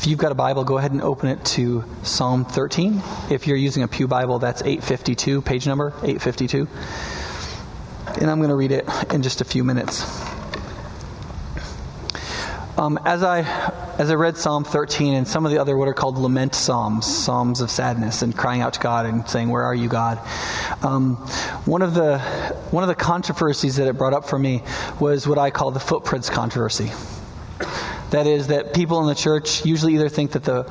[0.00, 3.02] If you've got a Bible, go ahead and open it to Psalm 13.
[3.28, 6.66] If you're using a Pew Bible, that's 852, page number 852.
[8.18, 10.02] And I'm going to read it in just a few minutes.
[12.78, 13.40] Um, as I
[13.98, 17.04] as I read Psalm 13 and some of the other what are called lament psalms,
[17.04, 20.18] psalms of sadness and crying out to God and saying, "Where are you, God?"
[20.82, 21.16] Um,
[21.66, 22.20] one of the
[22.70, 24.62] one of the controversies that it brought up for me
[24.98, 26.90] was what I call the footprints controversy.
[28.10, 30.64] That is that people in the church usually either think that the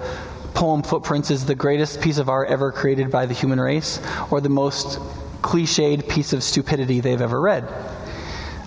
[0.54, 4.42] poem Footprints is the greatest piece of art ever created by the human race, or
[4.42, 5.00] the most
[5.42, 7.64] cliched piece of stupidity they've ever read.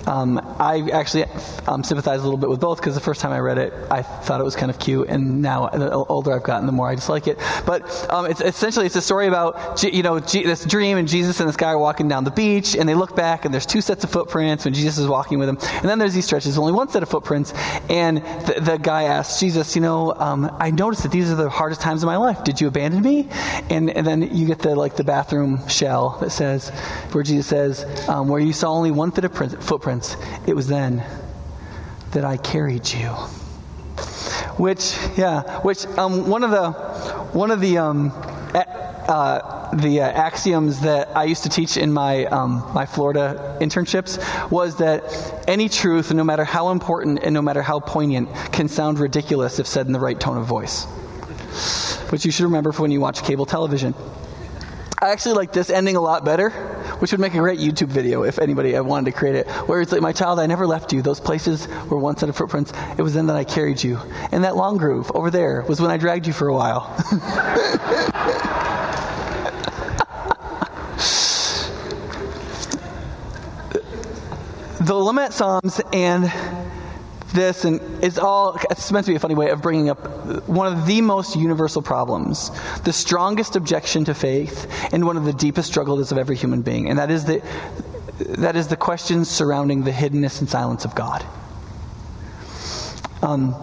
[0.06, 1.24] Um, I actually
[1.66, 4.02] um, sympathize a little bit with both because the first time I read it, I
[4.02, 6.94] thought it was kind of cute, and now the older I've gotten, the more I
[6.94, 7.38] dislike it.
[7.66, 11.48] But um, it's essentially it's a story about you know this dream and Jesus and
[11.48, 14.04] this guy are walking down the beach, and they look back and there's two sets
[14.04, 16.88] of footprints when Jesus is walking with them, and then there's these stretches, only one
[16.88, 17.52] set of footprints,
[17.88, 21.50] and the, the guy asks Jesus, you know, um, I noticed that these are the
[21.50, 22.44] hardest times of my life.
[22.44, 23.28] Did you abandon me?
[23.70, 26.70] And, and then you get the like the bathroom shell that says
[27.12, 29.32] where Jesus says, um, where you saw only one set of
[30.00, 31.04] footprints it was then
[32.12, 33.08] that I carried you.
[34.58, 36.72] Which, yeah, which um, one of the
[37.32, 38.12] one of the um,
[38.54, 44.18] uh, the uh, axioms that I used to teach in my um, my Florida internships
[44.50, 45.02] was that
[45.48, 49.66] any truth, no matter how important and no matter how poignant, can sound ridiculous if
[49.66, 50.84] said in the right tone of voice.
[52.10, 53.94] Which you should remember for when you watch cable television.
[55.00, 56.50] I actually like this ending a lot better,
[57.02, 59.48] which would make a great YouTube video if anybody wanted to create it.
[59.66, 61.02] Where it's like, My child, I never left you.
[61.02, 62.72] Those places were one set of footprints.
[62.96, 63.98] It was then that I carried you.
[64.30, 66.94] And that long groove over there was when I dragged you for a while.
[74.80, 76.32] the Lament Psalms and
[77.32, 79.98] this, and it's all, it's meant to be a funny way of bringing up
[80.48, 82.50] one of the most universal problems,
[82.84, 86.88] the strongest objection to faith, and one of the deepest struggles of every human being,
[86.88, 87.42] and that is the,
[88.18, 91.24] that is the questions surrounding the hiddenness and silence of God.
[93.22, 93.54] Um,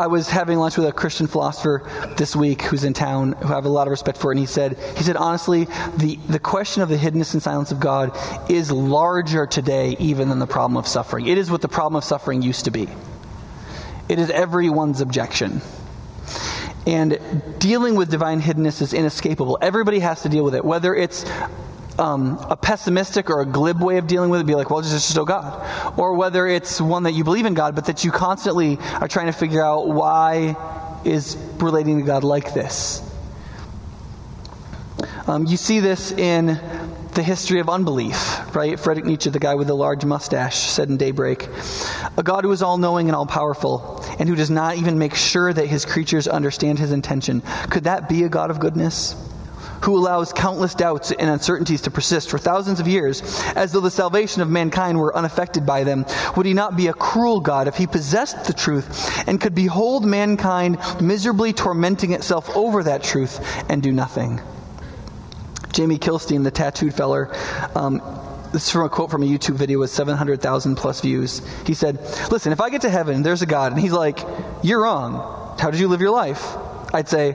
[0.00, 1.82] I was having lunch with a Christian philosopher
[2.16, 4.46] this week who's in town, who I have a lot of respect for, and he
[4.46, 5.66] said, he said, honestly,
[5.98, 8.16] the, the question of the hiddenness and silence of God
[8.50, 11.26] is larger today even than the problem of suffering.
[11.26, 12.88] It is what the problem of suffering used to be.
[14.08, 15.60] It is everyone's objection.
[16.86, 17.20] And
[17.58, 19.58] dealing with divine hiddenness is inescapable.
[19.60, 21.30] Everybody has to deal with it, whether it's
[21.98, 25.08] um, a pessimistic or a glib way of dealing with it, be like, well, just
[25.08, 25.98] still God.
[25.98, 29.26] Or whether it's one that you believe in God, but that you constantly are trying
[29.26, 30.56] to figure out why
[31.04, 33.06] is relating to God like this.
[35.26, 36.58] Um, you see this in
[37.14, 38.78] the history of unbelief, right?
[38.78, 41.48] Friedrich Nietzsche, the guy with the large mustache, said in Daybreak
[42.16, 45.14] A God who is all knowing and all powerful, and who does not even make
[45.14, 47.42] sure that his creatures understand his intention.
[47.70, 49.14] Could that be a God of goodness?
[49.82, 53.22] Who allows countless doubts and uncertainties to persist for thousands of years,
[53.56, 56.04] as though the salvation of mankind were unaffected by them,
[56.36, 60.04] would he not be a cruel God if he possessed the truth and could behold
[60.04, 64.40] mankind miserably tormenting itself over that truth and do nothing?
[65.72, 67.32] Jamie Kilstein, the tattooed feller,
[67.74, 68.02] um,
[68.52, 71.40] this is from a quote from a YouTube video with 700,000 plus views.
[71.66, 72.00] He said,
[72.32, 74.20] Listen, if I get to heaven, there's a God, and he's like,
[74.62, 75.56] You're wrong.
[75.58, 76.56] How did you live your life?
[76.92, 77.34] I'd say,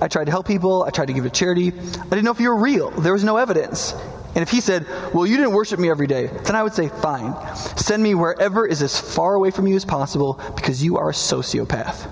[0.00, 1.68] I tried to help people, I tried to give to charity.
[1.68, 2.90] I didn't know if you were real.
[2.90, 3.94] There was no evidence.
[4.36, 6.88] And if he said, Well, you didn't worship me every day, then I would say,
[6.88, 7.34] Fine.
[7.76, 11.14] Send me wherever is as far away from you as possible because you are a
[11.14, 12.04] sociopath.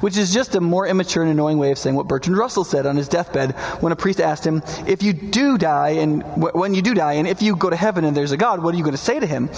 [0.00, 2.86] Which is just a more immature and annoying way of saying what Bertrand Russell said
[2.86, 6.82] on his deathbed when a priest asked him, If you do die, and when you
[6.82, 8.84] do die, and if you go to heaven and there's a God, what are you
[8.84, 9.50] going to say to him?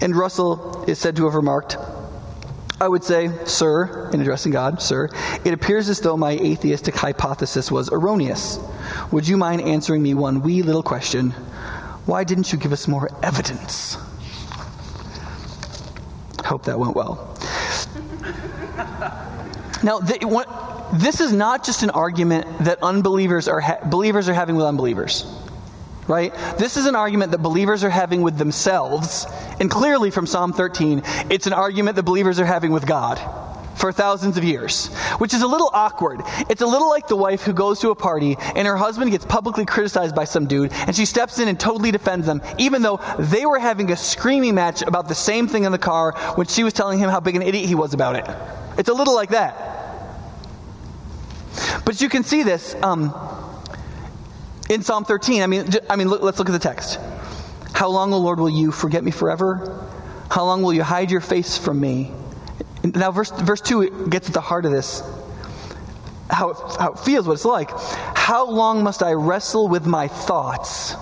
[0.00, 1.76] And Russell is said to have remarked,
[2.80, 5.10] I would say, Sir, in addressing God, Sir,
[5.44, 8.58] it appears as though my atheistic hypothesis was erroneous.
[9.12, 11.32] Would you mind answering me one wee little question?
[12.06, 13.98] Why didn't you give us more evidence?
[16.42, 17.36] Hope that went well.
[19.84, 24.56] now, what, this is not just an argument that unbelievers are ha- believers are having
[24.56, 25.24] with unbelievers
[26.10, 26.34] right?
[26.58, 29.26] This is an argument that believers are having with themselves.
[29.60, 33.18] And clearly from Psalm 13, it's an argument that believers are having with God
[33.76, 36.20] for thousands of years, which is a little awkward.
[36.50, 39.24] It's a little like the wife who goes to a party and her husband gets
[39.24, 43.00] publicly criticized by some dude and she steps in and totally defends them, even though
[43.18, 46.64] they were having a screaming match about the same thing in the car when she
[46.64, 48.26] was telling him how big an idiot he was about it.
[48.78, 49.68] It's a little like that.
[51.84, 52.74] But you can see this.
[52.82, 53.14] Um,
[54.70, 56.98] in Psalm 13, I mean, I mean look, let's look at the text.
[57.74, 59.86] How long, O Lord, will you forget me forever?
[60.30, 62.12] How long will you hide your face from me?
[62.84, 65.02] Now, verse, verse 2 gets at the heart of this
[66.30, 67.70] how it, how it feels, what it's like.
[68.16, 70.94] How long must I wrestle with my thoughts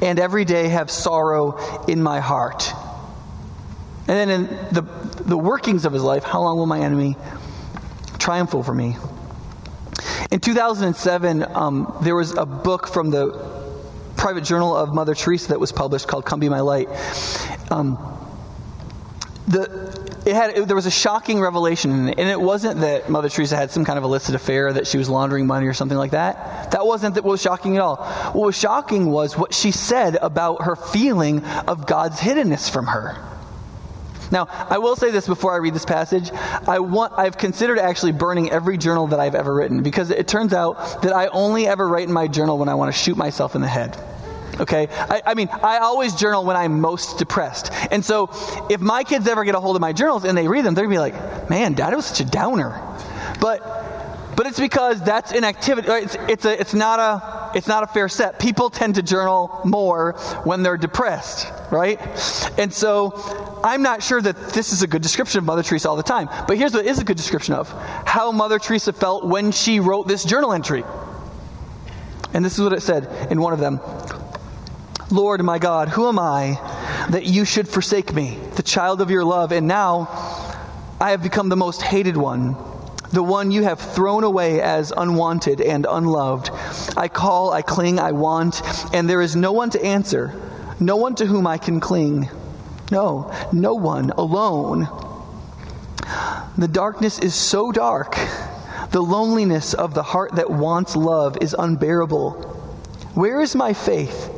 [0.00, 2.72] and every day have sorrow in my heart?
[4.08, 4.82] And then in the,
[5.22, 7.16] the workings of his life, how long will my enemy
[8.18, 8.96] triumph over me?
[10.30, 13.32] In 2007, um, there was a book from the
[14.16, 16.88] private journal of Mother Teresa that was published called Come Be My Light.
[17.70, 17.96] Um,
[19.46, 23.08] the, it had, it, there was a shocking revelation, in it, and it wasn't that
[23.08, 25.96] Mother Teresa had some kind of illicit affair, that she was laundering money or something
[25.98, 26.72] like that.
[26.72, 27.96] That wasn't what was shocking at all.
[28.32, 33.16] What was shocking was what she said about her feeling of God's hiddenness from her.
[34.30, 36.30] Now, I will say this before I read this passage.
[36.66, 40.52] I want, I've considered actually burning every journal that I've ever written because it turns
[40.52, 43.54] out that I only ever write in my journal when I want to shoot myself
[43.54, 43.96] in the head.
[44.58, 44.88] Okay?
[44.90, 47.72] I, I, mean, I always journal when I'm most depressed.
[47.90, 48.30] And so
[48.70, 50.86] if my kids ever get a hold of my journals and they read them, they're
[50.86, 52.80] going to be like, man, dad was such a downer.
[53.40, 53.60] But
[54.36, 55.88] but it's because that's an activity.
[55.88, 58.38] It's, it's, a, it's, not a, it's not a fair set.
[58.38, 60.12] People tend to journal more
[60.44, 61.98] when they're depressed, right?
[62.58, 63.14] And so
[63.64, 66.28] I'm not sure that this is a good description of Mother Teresa all the time.
[66.46, 67.70] But here's what is a good description of
[68.06, 70.84] how Mother Teresa felt when she wrote this journal entry.
[72.34, 73.80] And this is what it said in one of them
[75.10, 76.58] Lord my God, who am I
[77.10, 79.52] that you should forsake me, the child of your love?
[79.52, 80.08] And now
[81.00, 82.56] I have become the most hated one,
[83.16, 86.50] the one you have thrown away as unwanted and unloved.
[86.98, 88.60] I call, I cling, I want,
[88.92, 90.38] and there is no one to answer,
[90.78, 92.28] no one to whom I can cling.
[92.92, 94.86] No, no one, alone.
[96.58, 98.18] The darkness is so dark.
[98.90, 102.32] The loneliness of the heart that wants love is unbearable.
[103.14, 104.30] Where is my faith?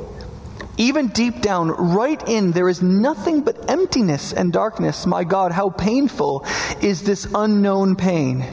[0.79, 5.07] Even deep down, right in, there is nothing but emptiness and darkness.
[5.07, 6.47] My God, how painful
[6.81, 8.47] is this unknown pain?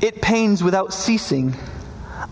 [0.00, 1.54] It pains without ceasing.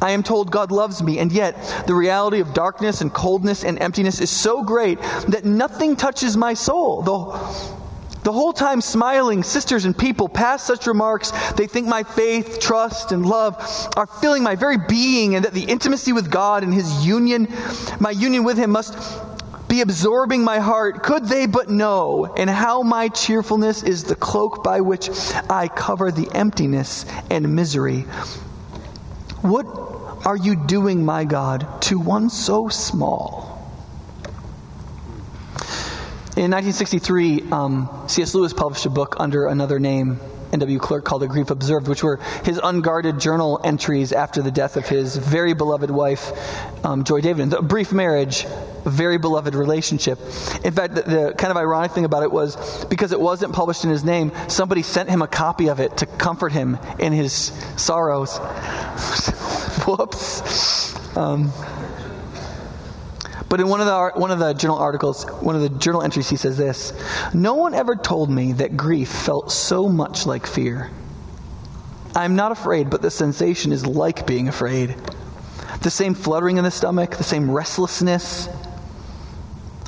[0.02, 3.80] I am told God loves me, and yet the reality of darkness and coldness and
[3.80, 7.02] emptiness is so great that nothing touches my soul.
[7.02, 7.83] The,
[8.24, 11.30] the whole time smiling, sisters and people pass such remarks.
[11.52, 13.56] They think my faith, trust, and love
[13.96, 17.48] are filling my very being, and that the intimacy with God and His union,
[18.00, 18.96] my union with Him, must
[19.68, 21.02] be absorbing my heart.
[21.02, 25.10] Could they but know, and how my cheerfulness is the cloak by which
[25.50, 28.02] I cover the emptiness and misery.
[29.42, 29.66] What
[30.24, 33.53] are you doing, my God, to one so small?
[36.36, 38.34] In 1963, um, C.S.
[38.34, 40.18] Lewis published a book under another name,
[40.52, 40.80] N.W.
[40.80, 44.88] Clerk, called The Grief Observed, which were his unguarded journal entries after the death of
[44.88, 46.32] his very beloved wife,
[46.84, 47.56] um, Joy Davidman.
[47.56, 48.46] A brief marriage,
[48.84, 50.18] a very beloved relationship.
[50.64, 53.84] In fact, the, the, kind of ironic thing about it was because it wasn't published
[53.84, 57.32] in his name, somebody sent him a copy of it to comfort him in his
[57.76, 58.38] sorrows.
[59.86, 61.16] Whoops.
[61.16, 61.52] Um,
[63.48, 66.28] but in one of the one of the journal articles, one of the journal entries,
[66.28, 66.92] he says this:
[67.32, 70.90] "No one ever told me that grief felt so much like fear.
[72.14, 74.96] I'm not afraid, but the sensation is like being afraid.
[75.82, 78.48] The same fluttering in the stomach, the same restlessness."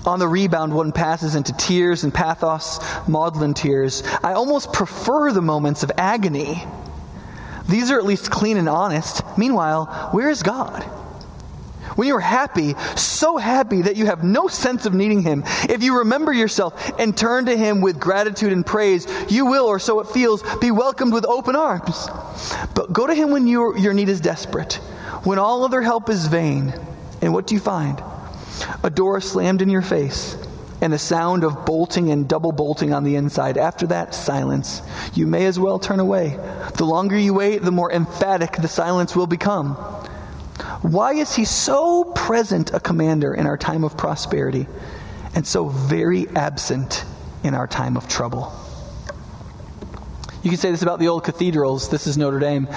[0.04, 2.78] On the rebound, one passes into tears and pathos,
[3.08, 4.04] maudlin tears.
[4.22, 6.64] I almost prefer the moments of agony.
[7.68, 9.22] These are at least clean and honest.
[9.36, 10.84] Meanwhile, where is God?
[11.96, 15.98] When you're happy, so happy that you have no sense of needing Him, if you
[15.98, 20.08] remember yourself and turn to Him with gratitude and praise, you will, or so it
[20.08, 22.08] feels, be welcomed with open arms.
[22.74, 24.74] But go to Him when your, your need is desperate,
[25.24, 26.72] when all other help is vain.
[27.22, 28.02] And what do you find?
[28.82, 30.36] A door slammed in your face
[30.80, 33.56] and the sound of bolting and double bolting on the inside.
[33.56, 34.82] After that, silence.
[35.14, 36.38] You may as well turn away.
[36.74, 39.76] The longer you wait, the more emphatic the silence will become.
[40.82, 44.66] Why is he so present a commander in our time of prosperity
[45.34, 47.04] and so very absent
[47.42, 48.52] in our time of trouble?
[50.42, 51.88] You can say this about the old cathedrals.
[51.88, 52.68] This is Notre Dame.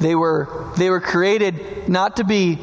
[0.00, 2.58] They were, they were created not to be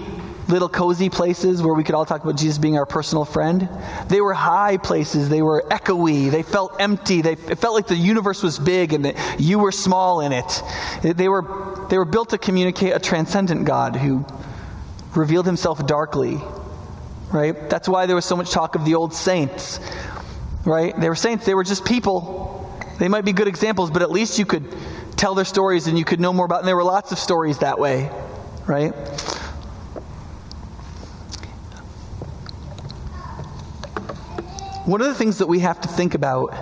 [0.47, 3.69] little cozy places where we could all talk about Jesus being our personal friend.
[4.07, 5.29] They were high places.
[5.29, 6.31] They were echoey.
[6.31, 7.21] They felt empty.
[7.21, 10.63] They, it felt like the universe was big and that you were small in it.
[11.03, 14.25] They were, they were built to communicate a transcendent God who
[15.15, 16.39] revealed himself darkly,
[17.31, 17.69] right?
[17.69, 19.79] That's why there was so much talk of the old saints,
[20.65, 20.99] right?
[20.99, 22.53] They were saints, they were just people.
[22.99, 24.73] They might be good examples, but at least you could
[25.17, 26.59] tell their stories and you could know more about.
[26.59, 28.09] And there were lots of stories that way,
[28.65, 28.93] right?
[34.85, 36.53] One of the things that we have to think about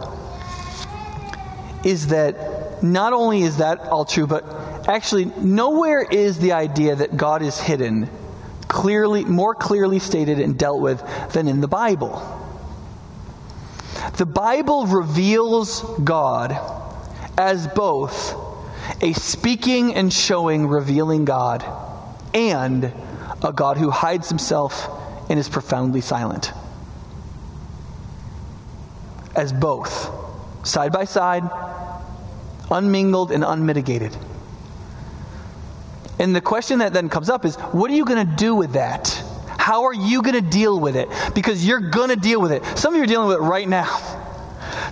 [1.84, 4.46] is that not only is that all true, but
[4.88, 8.10] actually, nowhere is the idea that God is hidden
[8.74, 11.02] clearly, more clearly stated and dealt with
[11.32, 12.12] than in the Bible.
[14.18, 16.58] The Bible reveals God
[17.38, 18.36] as both
[19.00, 21.64] a speaking and showing, revealing God,
[22.34, 22.92] and
[23.44, 24.90] a God who hides himself
[25.30, 26.52] and is profoundly silent.
[29.36, 30.10] As both,
[30.66, 31.44] side by side,
[32.72, 34.18] unmingled and unmitigated.
[36.24, 38.74] And the question that then comes up is what are you going to do with
[38.74, 39.22] that?
[39.58, 41.10] How are you going to deal with it?
[41.36, 42.64] Because you're going to deal with it.
[42.78, 43.98] Some of you are dealing with it right now.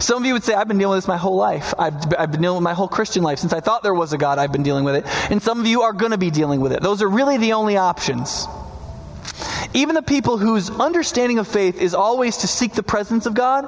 [0.02, 1.74] Some of you would say, I've been dealing with this my whole life.
[1.80, 3.40] I've, I've been dealing with my whole Christian life.
[3.40, 5.06] Since I thought there was a God, I've been dealing with it.
[5.32, 6.82] And some of you are going to be dealing with it.
[6.82, 8.46] Those are really the only options.
[9.74, 13.66] Even the people whose understanding of faith is always to seek the presence of God,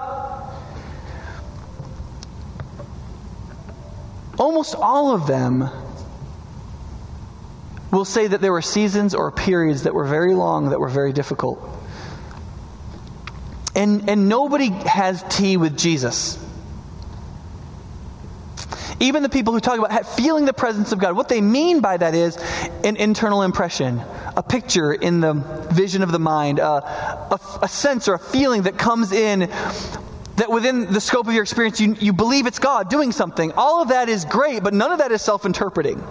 [4.37, 5.69] almost all of them
[7.93, 11.13] will say that there were seasons or periods that were very long that were very
[11.13, 11.59] difficult.
[13.75, 16.39] And, and nobody has tea with Jesus.
[18.99, 21.97] Even the people who talk about feeling the presence of God, what they mean by
[21.97, 22.37] that is
[22.83, 24.01] an internal impression,
[24.35, 25.33] a picture in the
[25.71, 29.41] vision of the mind, a, a, a sense or a feeling that comes in
[30.37, 33.51] that within the scope of your experience you, you believe it's God doing something.
[33.51, 36.03] All of that is great, but none of that is self interpreting.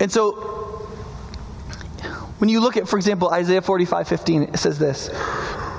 [0.00, 0.32] And so,
[2.38, 5.10] when you look at, for example, Isaiah 45 15, it says this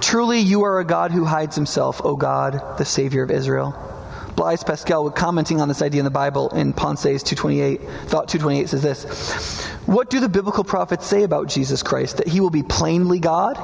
[0.02, 3.76] Truly you are a God who hides himself, O God, the Savior of Israel.
[4.36, 8.82] Blaise Pascal, commenting on this idea in the Bible in Pensées 228, Thought 228 says
[8.82, 12.18] this What do the biblical prophets say about Jesus Christ?
[12.18, 13.58] That he will be plainly God?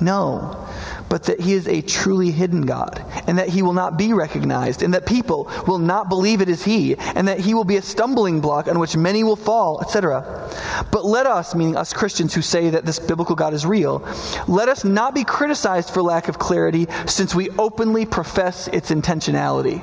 [0.00, 0.65] No
[1.08, 4.82] but that he is a truly hidden God, and that he will not be recognized,
[4.82, 7.82] and that people will not believe it is he, and that he will be a
[7.82, 10.50] stumbling block on which many will fall, etc.
[10.90, 14.06] But let us, meaning us Christians who say that this biblical God is real,
[14.48, 19.82] let us not be criticized for lack of clarity, since we openly profess its intentionality.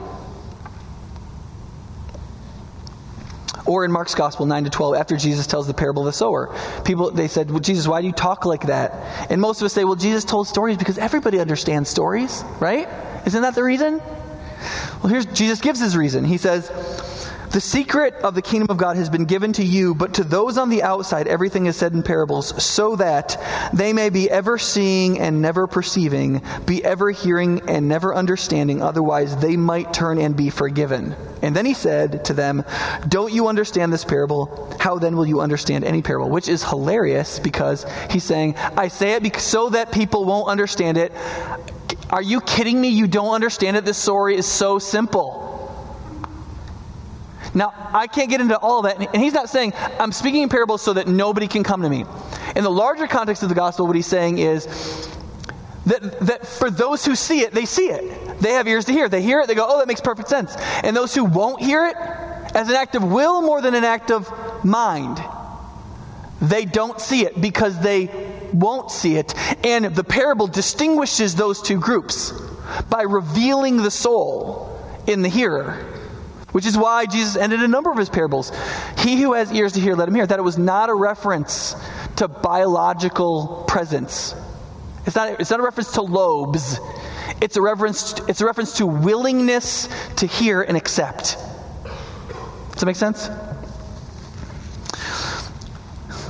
[3.66, 6.54] Or in Mark's Gospel 9 to 12, after Jesus tells the parable of the sower,
[6.84, 9.32] people, they said, Well, Jesus, why do you talk like that?
[9.32, 12.90] And most of us say, Well, Jesus told stories because everybody understands stories, right?
[13.26, 14.02] Isn't that the reason?
[15.02, 16.26] Well, here's Jesus gives his reason.
[16.26, 16.70] He says,
[17.54, 20.58] the secret of the kingdom of God has been given to you, but to those
[20.58, 23.40] on the outside, everything is said in parables, so that
[23.72, 29.38] they may be ever seeing and never perceiving, be ever hearing and never understanding, otherwise
[29.38, 31.16] they might turn and be forgiven.
[31.44, 32.66] And then he said to them,
[33.08, 34.76] Don't you understand this parable?
[34.80, 36.32] How then will you understand any parable?
[36.32, 41.12] Which is hilarious because he's saying, I say it so that people won't understand it.
[42.10, 42.90] Are you kidding me?
[42.90, 43.86] You don't understand it?
[43.86, 45.43] This story is so simple.
[47.54, 50.82] Now, I can't get into all that, and he's not saying, I'm speaking in parables
[50.82, 52.06] so that nobody can come to me.
[52.56, 54.66] In the larger context of the gospel, what he's saying is
[55.86, 58.40] that, that for those who see it, they see it.
[58.40, 59.08] They have ears to hear.
[59.08, 60.56] They hear it, they go, oh, that makes perfect sense.
[60.84, 61.96] And those who won't hear it,
[62.56, 64.32] as an act of will more than an act of
[64.66, 65.24] mind,
[66.42, 68.10] they don't see it because they
[68.52, 69.34] won't see it.
[69.66, 72.34] And the parable distinguishes those two groups
[72.90, 74.70] by revealing the soul
[75.08, 75.93] in the hearer
[76.54, 78.52] which is why Jesus ended a number of his parables.
[79.00, 80.26] He who has ears to hear, let him hear.
[80.26, 81.76] That it was not a reference
[82.16, 84.36] to biological presence.
[85.06, 86.80] It's not, it's not a reference to lobes.
[87.42, 91.38] It's a reference, it's a reference to willingness to hear and accept.
[92.72, 93.30] Does that make sense?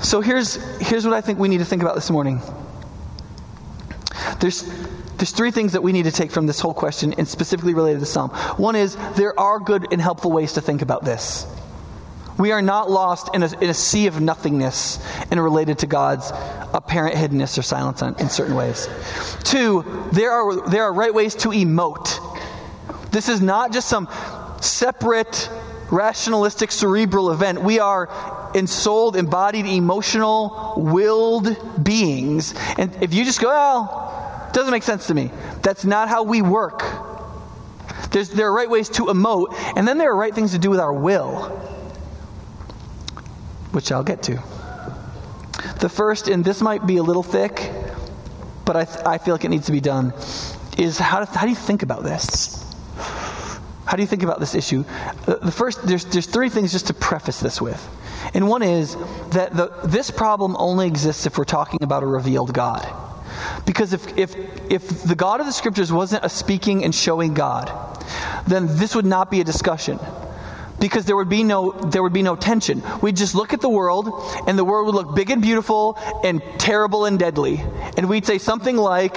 [0.01, 2.41] So here's, here's what I think we need to think about this morning.
[4.39, 4.63] There's
[5.23, 8.01] there's three things that we need to take from this whole question and specifically related
[8.01, 8.29] to Psalm.
[8.57, 11.47] One is there are good and helpful ways to think about this.
[12.37, 14.99] We are not lost in a, in a sea of nothingness
[15.31, 16.29] and related to God's
[16.73, 18.89] apparent hiddenness or silence in certain ways.
[19.45, 22.19] Two, there are, there are right ways to emote.
[23.13, 24.09] This is not just some
[24.59, 25.49] separate,
[25.89, 27.61] rationalistic, cerebral event.
[27.61, 32.53] We are ensouled, embodied, emotional, willed beings.
[32.77, 34.13] And if you just go, well,
[34.53, 35.31] doesn't make sense to me.
[35.61, 36.83] That's not how we work.
[38.11, 40.69] There's, there are right ways to emote, and then there are right things to do
[40.69, 41.49] with our will,
[43.71, 44.41] which I'll get to.
[45.79, 47.71] The first, and this might be a little thick,
[48.65, 50.13] but I, th- I feel like it needs to be done,
[50.77, 52.63] is how, to, how do you think about this?
[53.85, 54.85] How do you think about this issue?
[55.25, 57.85] The first, there's, there's three things just to preface this with.
[58.33, 58.95] And one is
[59.31, 62.87] that the, this problem only exists if we're talking about a revealed God.
[63.65, 64.35] Because if, if,
[64.69, 67.71] if the God of the scriptures wasn't a speaking and showing God,
[68.47, 69.99] then this would not be a discussion.
[70.79, 72.83] Because there would be no there would be no tension.
[73.01, 74.09] We'd just look at the world,
[74.47, 77.63] and the world would look big and beautiful and terrible and deadly.
[77.95, 79.15] And we'd say something like,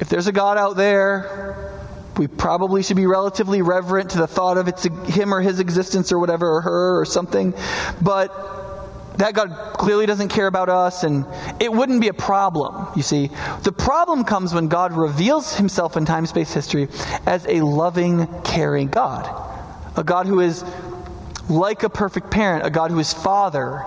[0.00, 1.74] if there's a God out there,
[2.16, 6.12] we probably should be relatively reverent to the thought of it's him or his existence
[6.12, 7.52] or whatever, or her or something.
[8.00, 8.30] But
[9.16, 11.24] that God clearly doesn't care about us, and
[11.60, 13.30] it wouldn't be a problem, you see.
[13.62, 16.88] The problem comes when God reveals himself in time space history
[17.26, 19.28] as a loving, caring God.
[19.96, 20.64] A God who is
[21.48, 23.84] like a perfect parent, a God who is father.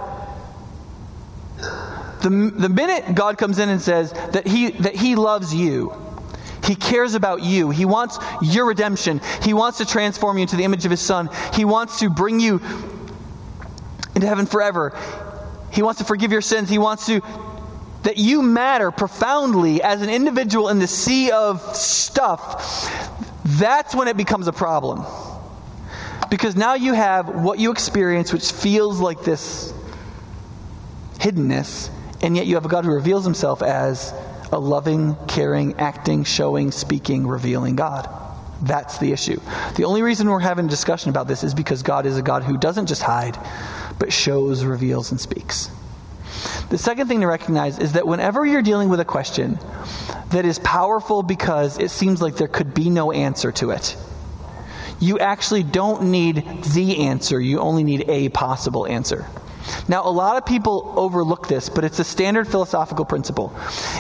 [2.22, 5.94] The, the minute God comes in and says that he, that he loves you,
[6.64, 7.70] he cares about you.
[7.70, 9.22] He wants your redemption.
[9.42, 11.30] He wants to transform you into the image of His Son.
[11.54, 12.60] He wants to bring you
[14.18, 14.98] into heaven forever.
[15.72, 16.70] He wants to forgive your sins.
[16.70, 17.22] He wants to
[18.04, 22.90] that you matter profoundly as an individual in the sea of stuff.
[23.44, 25.06] That's when it becomes a problem.
[26.30, 29.74] Because now you have what you experience, which feels like this
[31.20, 31.90] hiddenness,
[32.22, 34.14] and yet you have a God who reveals himself as
[34.52, 38.10] a loving, caring, acting, showing, speaking, revealing God.
[38.62, 39.40] That's the issue.
[39.76, 42.44] The only reason we're having a discussion about this is because God is a God
[42.44, 43.38] who doesn't just hide,
[44.00, 45.70] but shows, reveals, and speaks.
[46.70, 49.58] The second thing to recognize is that whenever you're dealing with a question
[50.30, 53.96] that is powerful because it seems like there could be no answer to it,
[55.00, 59.26] you actually don't need the answer, you only need a possible answer.
[59.88, 63.54] Now, a lot of people overlook this, but it's a standard philosophical principle.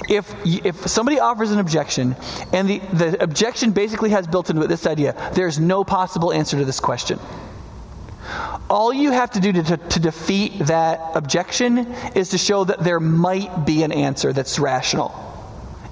[0.09, 2.15] If, if somebody offers an objection,
[2.53, 6.57] and the, the objection basically has built into it this idea there's no possible answer
[6.57, 7.19] to this question.
[8.69, 11.77] All you have to do to, to, to, defeat that objection
[12.15, 15.15] is to show that there might be an answer that's rational.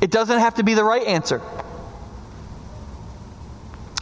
[0.02, 1.42] It doesn't have to be the right answer.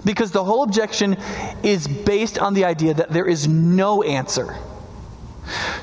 [0.03, 1.17] Because the whole objection
[1.61, 4.57] is based on the idea that there is no answer.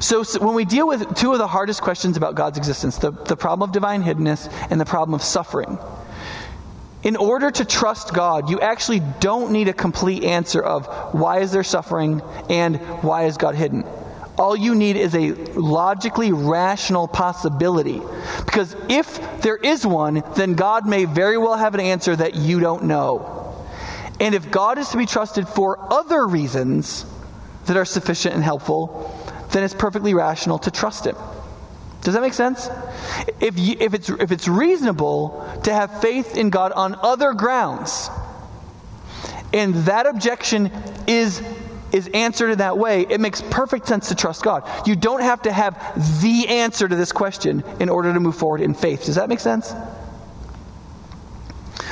[0.01, 3.11] So, so, when we deal with two of the hardest questions about God's existence, the,
[3.11, 5.79] the problem of divine hiddenness and the problem of suffering,
[7.03, 11.53] in order to trust God, you actually don't need a complete answer of why is
[11.53, 13.85] there suffering and why is God hidden.
[14.37, 18.01] All you need is a logically rational possibility.
[18.45, 22.61] Because if there is one, then God may very well have an answer that you
[22.61, 23.67] don't know.
[24.19, 27.07] And if God is to be trusted for other reasons
[27.67, 29.17] that are sufficient and helpful,
[29.53, 31.17] then it's perfectly rational to trust Him.
[32.03, 32.69] Does that make sense?
[33.41, 38.09] If, you, if, it's, if it's reasonable to have faith in God on other grounds,
[39.53, 40.71] and that objection
[41.07, 41.43] is,
[41.93, 44.69] is answered in that way, it makes perfect sense to trust God.
[44.87, 48.61] You don't have to have the answer to this question in order to move forward
[48.61, 49.05] in faith.
[49.05, 49.73] Does that make sense?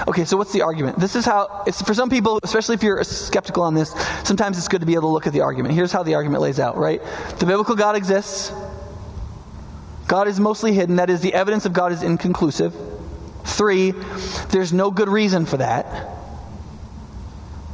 [0.07, 0.99] Okay, so what's the argument?
[0.99, 3.91] This is how, it's for some people, especially if you're skeptical on this,
[4.23, 5.75] sometimes it's good to be able to look at the argument.
[5.75, 7.03] Here's how the argument lays out, right?
[7.41, 8.53] The biblical God exists.
[10.09, 10.97] God is mostly hidden.
[10.97, 12.75] That is, the evidence of God is inconclusive.
[13.45, 13.93] Three,
[14.51, 16.09] there's no good reason for that.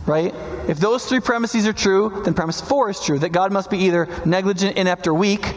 [0.04, 0.34] Right?
[0.68, 3.78] If those three premises are true, then premise four is true that God must be
[3.78, 5.54] either negligent, inept, or weak.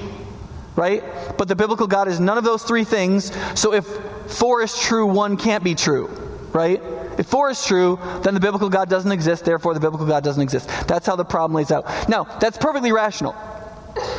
[0.75, 1.03] Right?
[1.37, 3.31] But the biblical God is none of those three things.
[3.59, 3.85] So if
[4.27, 6.07] four is true, one can't be true.
[6.53, 6.81] Right?
[7.17, 10.41] If four is true, then the biblical God doesn't exist, therefore the biblical God doesn't
[10.41, 10.69] exist.
[10.87, 12.07] That's how the problem lays out.
[12.07, 13.35] Now, that's perfectly rational.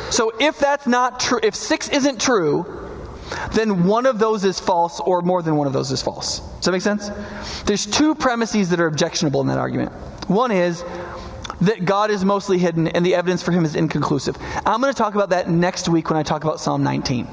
[0.09, 2.65] So if that's not true, if six isn't true,
[3.53, 6.39] then one of those is false or more than one of those is false.
[6.39, 7.09] Does that make sense?
[7.63, 9.91] There's two premises that are objectionable in that argument.
[10.27, 10.83] One is
[11.61, 14.37] that God is mostly hidden and the evidence for him is inconclusive.
[14.65, 17.27] I'm going to talk about that next week when I talk about Psalm 19.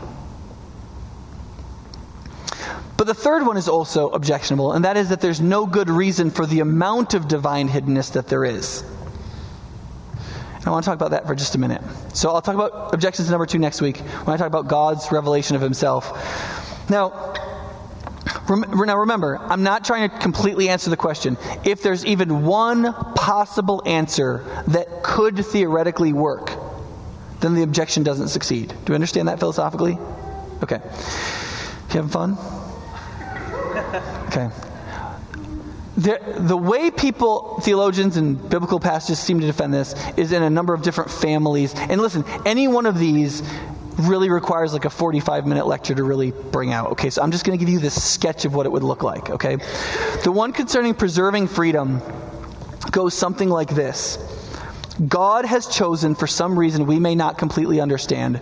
[2.96, 6.30] But the third one is also objectionable, and that is that there's no good reason
[6.30, 8.84] for the amount of divine hiddenness that there is.
[10.66, 11.80] I want to talk about that for just a minute.
[12.12, 15.54] So I'll talk about objections number two next week when I talk about God's revelation
[15.54, 16.10] of himself.
[16.90, 17.34] Now,
[18.48, 21.36] now remember, I'm not trying to completely answer the question.
[21.64, 26.50] If there's even one possible answer that could theoretically work,
[27.40, 28.68] then the objection doesn't succeed.
[28.68, 29.98] Do you understand that philosophically?
[30.62, 30.80] Okay.
[31.90, 32.36] You having fun?
[34.26, 34.48] Okay
[35.96, 40.50] the, the way people, theologians and biblical passages seem to defend this is in a
[40.50, 41.74] number of different families.
[41.74, 43.42] And listen, any one of these
[43.98, 46.92] really requires like a 45 minute lecture to really bring out.
[46.92, 49.02] Okay, so I'm just going to give you this sketch of what it would look
[49.02, 49.56] like, okay?
[50.22, 52.02] The one concerning preserving freedom
[52.90, 54.18] goes something like this
[55.08, 58.40] God has chosen, for some reason we may not completely understand,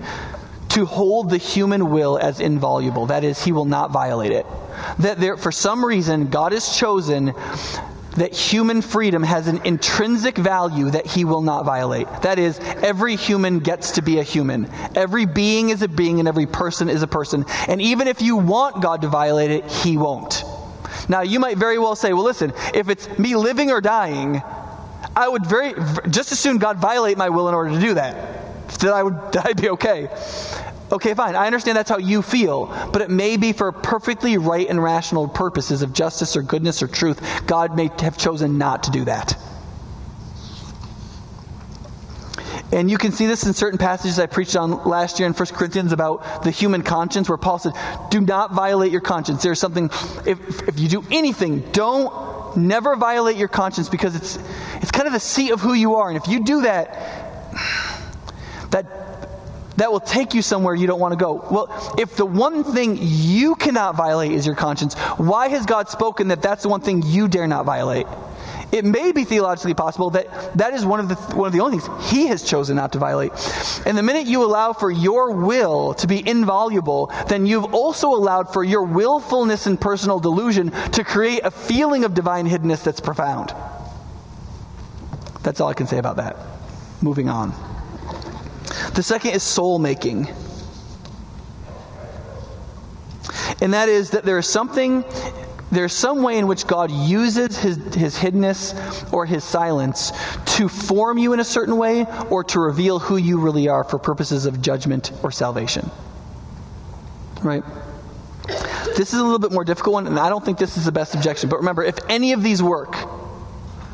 [0.70, 3.06] to hold the human will as inviolable.
[3.06, 4.46] That is, he will not violate it.
[4.98, 7.34] That there, for some reason, God has chosen
[8.16, 12.06] that human freedom has an intrinsic value that he will not violate.
[12.22, 14.70] That is, every human gets to be a human.
[14.94, 17.44] Every being is a being and every person is a person.
[17.66, 20.44] And even if you want God to violate it, he won't.
[21.08, 24.42] Now, you might very well say, well, listen, if it's me living or dying,
[25.16, 25.74] I would very,
[26.08, 28.43] just as soon God violate my will in order to do that.
[28.80, 30.08] That I would, that I'd be okay.
[30.92, 31.34] Okay, fine.
[31.34, 35.26] I understand that's how you feel, but it may be for perfectly right and rational
[35.26, 37.20] purposes of justice or goodness or truth.
[37.46, 39.36] God may have chosen not to do that.
[42.72, 45.46] And you can see this in certain passages I preached on last year in 1
[45.48, 47.72] Corinthians about the human conscience, where Paul said,
[48.10, 49.42] Do not violate your conscience.
[49.42, 49.90] There's something,
[50.26, 54.38] if, if you do anything, don't never violate your conscience because it's,
[54.82, 56.08] it's kind of the seat of who you are.
[56.08, 57.93] And if you do that,
[58.74, 59.14] that
[59.76, 61.44] that will take you somewhere you don't want to go.
[61.50, 66.28] Well, if the one thing you cannot violate is your conscience, why has God spoken
[66.28, 68.06] that that's the one thing you dare not violate?
[68.70, 71.78] It may be theologically possible that that is one of the one of the only
[71.78, 73.32] things he has chosen not to violate.
[73.86, 78.52] And the minute you allow for your will to be inviolable, then you've also allowed
[78.52, 83.52] for your willfulness and personal delusion to create a feeling of divine hiddenness that's profound.
[85.42, 86.36] That's all I can say about that.
[87.02, 87.73] Moving on.
[88.94, 90.28] The second is soul making.
[93.60, 95.04] And that is that there is something,
[95.70, 100.12] there's some way in which God uses his, his hiddenness or his silence
[100.56, 103.98] to form you in a certain way or to reveal who you really are for
[103.98, 105.90] purposes of judgment or salvation.
[107.42, 107.64] Right?
[108.96, 110.92] This is a little bit more difficult one, and I don't think this is the
[110.92, 111.48] best objection.
[111.48, 112.92] But remember, if any of these work,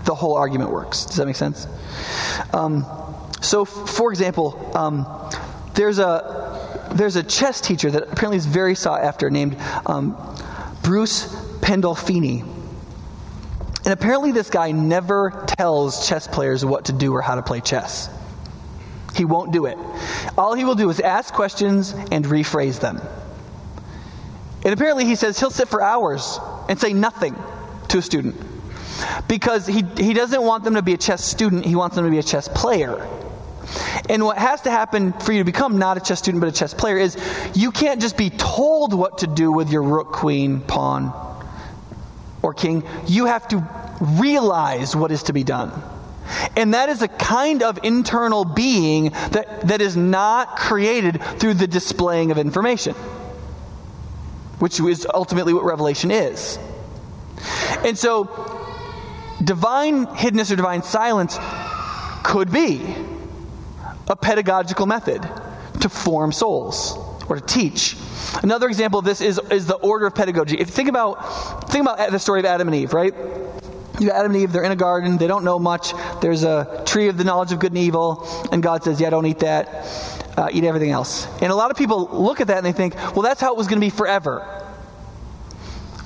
[0.04, 1.04] the whole argument works.
[1.04, 1.66] Does that make sense?
[2.52, 2.84] Um,
[3.40, 5.06] so, for example, um,
[5.74, 10.16] there's a there's a chess teacher that apparently is very sought after named um,
[10.82, 12.42] Bruce Pandolfini.
[13.84, 17.60] And apparently, this guy never tells chess players what to do or how to play
[17.60, 18.10] chess.
[19.16, 19.78] He won't do it.
[20.36, 23.00] All he will do is ask questions and rephrase them.
[24.64, 27.34] And apparently, he says he'll sit for hours and say nothing
[27.88, 28.36] to a student
[29.28, 32.10] because he, he doesn't want them to be a chess student, he wants them to
[32.10, 33.06] be a chess player.
[34.08, 36.52] And what has to happen for you to become not a chess student but a
[36.52, 37.16] chess player is
[37.54, 41.12] you can't just be told what to do with your rook, queen, pawn,
[42.42, 42.84] or king.
[43.06, 43.66] You have to
[44.00, 45.72] realize what is to be done.
[46.56, 51.66] And that is a kind of internal being that, that is not created through the
[51.66, 52.94] displaying of information,
[54.58, 56.58] which is ultimately what revelation is.
[57.84, 58.24] And so,
[59.42, 61.38] divine hiddenness or divine silence
[62.22, 62.94] could be
[64.10, 65.22] a pedagogical method
[65.80, 67.96] to form souls or to teach.
[68.42, 70.58] Another example of this is, is the order of pedagogy.
[70.58, 73.14] If you think about, think about the story of Adam and Eve, right?
[74.00, 75.92] You got Adam and Eve, they're in a garden, they don't know much.
[76.20, 79.26] There's a tree of the knowledge of good and evil, and God says, Yeah, don't
[79.26, 79.68] eat that,
[80.36, 81.26] uh, eat everything else.
[81.42, 83.58] And a lot of people look at that and they think, Well, that's how it
[83.58, 84.69] was going to be forever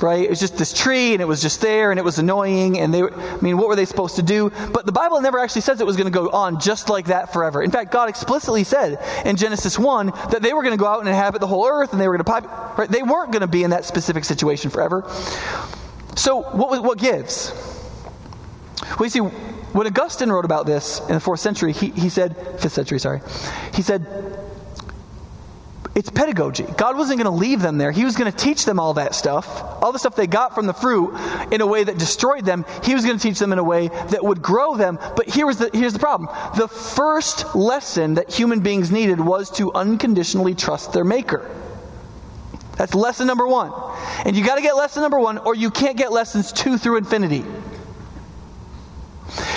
[0.03, 0.25] right?
[0.25, 2.93] It was just this tree and it was just there and it was annoying and
[2.93, 4.51] they I mean, what were they supposed to do?
[4.73, 7.33] But the Bible never actually says it was going to go on just like that
[7.33, 7.63] forever.
[7.63, 11.01] In fact, God explicitly said in Genesis 1 that they were going to go out
[11.01, 12.89] and inhabit the whole earth and they were going to pop, right?
[12.89, 15.05] They weren't going to be in that specific situation forever.
[16.17, 17.53] So what, what gives?
[18.99, 22.37] Well, you see, when Augustine wrote about this in the fourth century, he, he said,
[22.61, 23.21] fifth century, sorry,
[23.73, 24.07] he said,
[25.95, 26.67] it's pedagogy.
[26.77, 27.93] God wasn't going to leave them there.
[27.93, 29.47] He was going to teach them all that stuff,
[29.81, 31.15] all the stuff they got from the fruit,
[31.53, 32.65] in a way that destroyed them.
[32.83, 34.99] He was going to teach them in a way that would grow them.
[35.17, 39.51] But here was the, here's the problem the first lesson that human beings needed was
[39.53, 41.49] to unconditionally trust their Maker.
[42.77, 43.73] That's lesson number one.
[44.25, 46.97] And you got to get lesson number one, or you can't get lessons two through
[46.97, 47.45] infinity.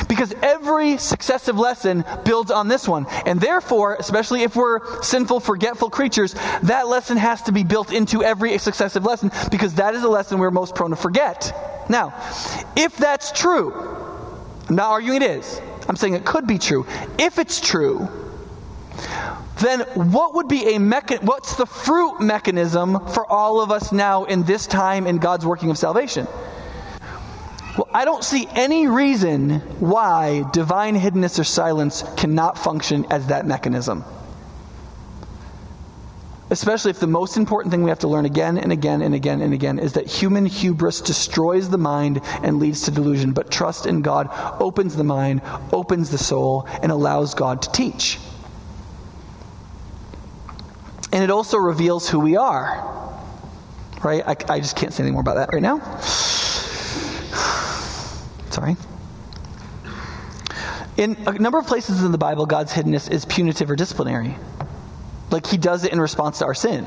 [0.07, 3.05] Because every successive lesson builds on this one.
[3.25, 8.23] And therefore, especially if we're sinful, forgetful creatures, that lesson has to be built into
[8.23, 11.53] every successive lesson because that is a lesson we're most prone to forget.
[11.89, 12.13] Now,
[12.75, 13.73] if that's true,
[14.69, 16.85] I'm not arguing it is, I'm saying it could be true.
[17.17, 18.09] If it's true,
[19.59, 24.25] then what would be a mecha- what's the fruit mechanism for all of us now
[24.25, 26.27] in this time in God's working of salvation?
[27.77, 33.45] Well, I don't see any reason why divine hiddenness or silence cannot function as that
[33.45, 34.03] mechanism.
[36.49, 39.41] Especially if the most important thing we have to learn again and again and again
[39.41, 43.85] and again is that human hubris destroys the mind and leads to delusion, but trust
[43.85, 48.17] in God opens the mind, opens the soul, and allows God to teach.
[51.11, 52.95] And it also reveals who we are.
[54.03, 54.23] Right?
[54.25, 55.99] I, I just can't say anything more about that right now.
[58.57, 58.75] Sorry.
[60.97, 64.35] In a number of places in the Bible, God's hiddenness is punitive or disciplinary.
[65.29, 66.83] Like he does it in response to our sin.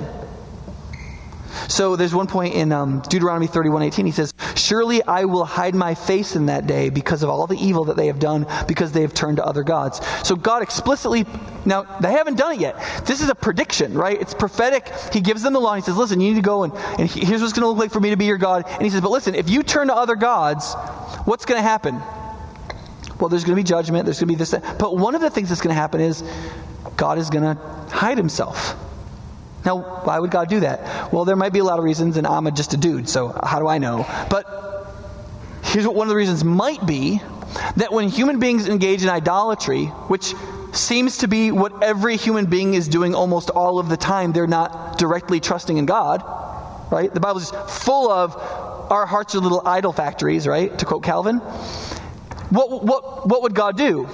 [1.69, 4.05] So there's one point in um, Deuteronomy 31:18.
[4.05, 4.35] He says,
[4.71, 7.97] "Surely I will hide my face in that day because of all the evil that
[7.97, 11.27] they have done, because they have turned to other gods." So God explicitly
[11.65, 12.77] now they haven't done it yet.
[13.05, 14.19] This is a prediction, right?
[14.21, 14.89] It's prophetic.
[15.13, 15.75] He gives them the law.
[15.75, 17.91] He says, "Listen, you need to go and, and here's what's going to look like
[17.91, 19.95] for me to be your God." And he says, "But listen, if you turn to
[19.95, 20.75] other gods,
[21.25, 22.01] what's going to happen?"
[23.19, 24.07] Well, there's going to be judgment.
[24.07, 24.55] There's going to be this.
[24.79, 26.23] But one of the things that's going to happen is
[26.97, 28.77] God is going to hide himself.
[29.65, 31.13] Now, why would God do that?
[31.13, 33.59] Well, there might be a lot of reasons, and I'm just a dude, so how
[33.59, 34.07] do I know?
[34.31, 34.47] But
[35.63, 37.21] here's what one of the reasons might be
[37.77, 40.35] that when human beings engage in idolatry, which
[40.73, 44.47] seems to be what every human being is doing almost all of the time, they're
[44.47, 46.23] not directly trusting in God,
[46.91, 47.13] right?
[47.13, 48.37] The Bible is full of
[48.91, 50.77] our hearts are little idol factories, right?
[50.79, 51.39] To quote Calvin.
[51.39, 54.09] What, what, what would God do?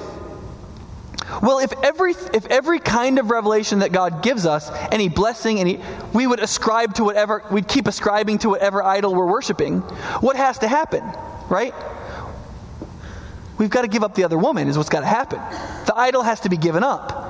[1.43, 5.81] Well, if every, if every kind of revelation that God gives us, any blessing, any,
[6.12, 9.81] we would ascribe to whatever, we'd keep ascribing to whatever idol we're worshiping,
[10.21, 11.03] what has to happen,
[11.49, 11.75] right?
[13.59, 15.39] We've got to give up the other woman, is what's got to happen.
[15.87, 17.25] The idol has to be given up.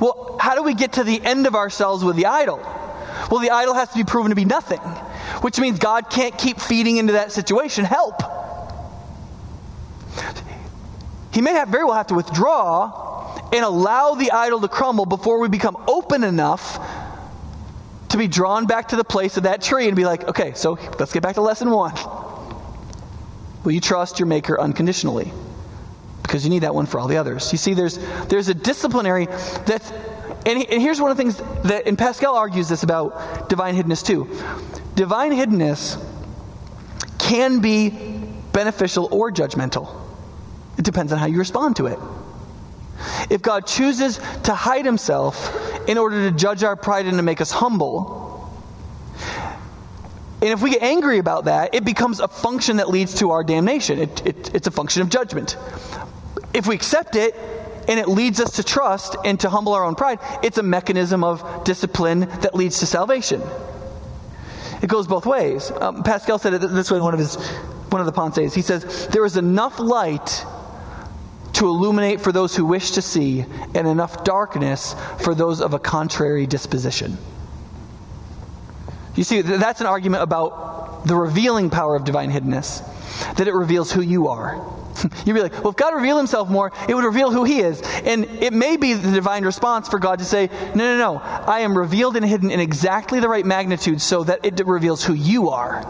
[0.00, 2.58] Well, how do we get to the end of ourselves with the idol?
[3.30, 4.80] Well, the idol has to be proven to be nothing,
[5.40, 8.22] which means God can't keep feeding into that situation help.
[11.32, 13.03] He may have, very well have to withdraw
[13.54, 16.80] and allow the idol to crumble before we become open enough
[18.08, 20.76] to be drawn back to the place of that tree and be like, okay, so
[20.98, 21.94] let's get back to lesson one.
[23.62, 25.32] Will you trust your maker unconditionally?
[26.22, 27.52] Because you need that one for all the others.
[27.52, 29.26] You see, there's, there's a disciplinary
[29.66, 29.88] that's,
[30.46, 34.04] and, and here's one of the things that, and Pascal argues this about divine hiddenness
[34.04, 34.28] too.
[34.96, 36.04] Divine hiddenness
[37.20, 37.90] can be
[38.52, 39.94] beneficial or judgmental.
[40.76, 42.00] It depends on how you respond to it.
[43.30, 45.54] If God chooses to hide himself
[45.88, 48.22] in order to judge our pride and to make us humble,
[50.44, 53.42] and if we get angry about that, it becomes a function that leads to our
[53.42, 53.98] damnation.
[53.98, 55.56] It, it, it's a function of judgment.
[56.52, 57.34] If we accept it
[57.88, 61.24] and it leads us to trust and to humble our own pride, it's a mechanism
[61.24, 63.40] of discipline that leads to salvation.
[64.82, 65.70] It goes both ways.
[65.70, 67.36] Um, Pascal said it this way in one of his
[67.88, 68.54] one of the pensées.
[68.54, 70.44] He says, "There is enough light
[71.68, 76.46] illuminate for those who wish to see, and enough darkness for those of a contrary
[76.46, 77.18] disposition.
[79.16, 82.82] You see, that's an argument about the revealing power of divine hiddenness,
[83.36, 84.74] that it reveals who you are.
[85.24, 87.80] You'd be like, well, if God revealed himself more, it would reveal who he is.
[88.04, 91.60] And it may be the divine response for God to say, no, no, no, I
[91.60, 95.50] am revealed and hidden in exactly the right magnitude so that it reveals who you
[95.50, 95.86] are.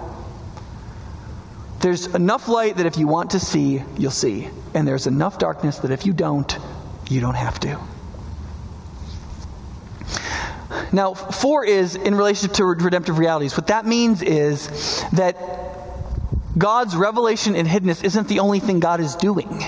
[1.84, 4.48] There's enough light that if you want to see, you'll see.
[4.72, 6.56] And there's enough darkness that if you don't,
[7.10, 7.78] you don't have to.
[10.94, 13.54] Now, four is in relationship to redemptive realities.
[13.54, 15.36] What that means is that
[16.56, 19.62] God's revelation and hiddenness isn't the only thing God is doing.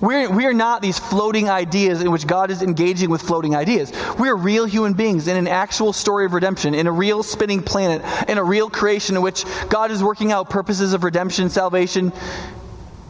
[0.00, 3.92] We're, we're not these floating ideas in which God is engaging with floating ideas.
[4.18, 8.02] We're real human beings in an actual story of redemption, in a real spinning planet,
[8.28, 12.12] in a real creation in which God is working out purposes of redemption, salvation,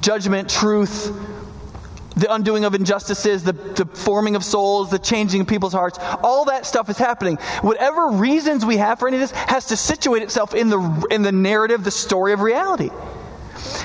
[0.01, 1.12] judgment, truth,
[2.16, 5.98] the undoing of injustices, the, the forming of souls, the changing of people's hearts.
[6.22, 7.37] All that stuff is happening.
[7.61, 11.22] Whatever reasons we have for any of this has to situate itself in the, in
[11.22, 12.90] the narrative, the story of reality.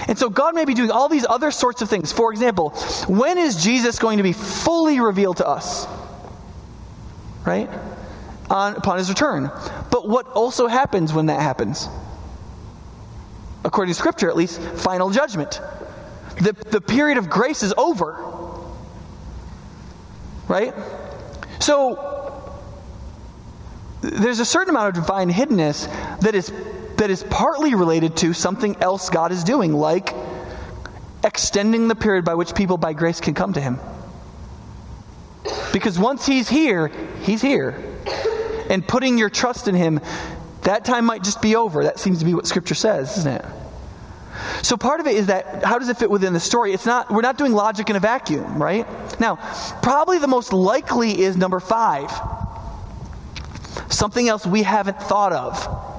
[0.07, 2.11] And so God may be doing all these other sorts of things.
[2.11, 2.69] For example,
[3.07, 5.87] when is Jesus going to be fully revealed to us?
[7.45, 7.69] Right?
[8.49, 9.51] On, upon his return.
[9.91, 11.87] But what also happens when that happens?
[13.65, 15.61] According to Scripture, at least, final judgment.
[16.41, 18.17] The, the period of grace is over.
[20.47, 20.73] Right?
[21.59, 22.13] So,
[24.01, 25.87] there's a certain amount of divine hiddenness
[26.19, 26.51] that is
[26.97, 30.13] that is partly related to something else God is doing, like
[31.23, 33.79] extending the period by which people by grace can come to Him.
[35.71, 36.89] Because once He's here,
[37.21, 37.81] He's here.
[38.69, 39.99] And putting your trust in Him,
[40.61, 41.83] that time might just be over.
[41.83, 43.45] That seems to be what Scripture says, isn't it?
[44.61, 46.73] So part of it is that how does it fit within the story?
[46.73, 48.87] It's not we're not doing logic in a vacuum, right?
[49.19, 49.35] Now,
[49.81, 52.11] probably the most likely is number 5.
[53.89, 55.92] Something else we haven't thought of.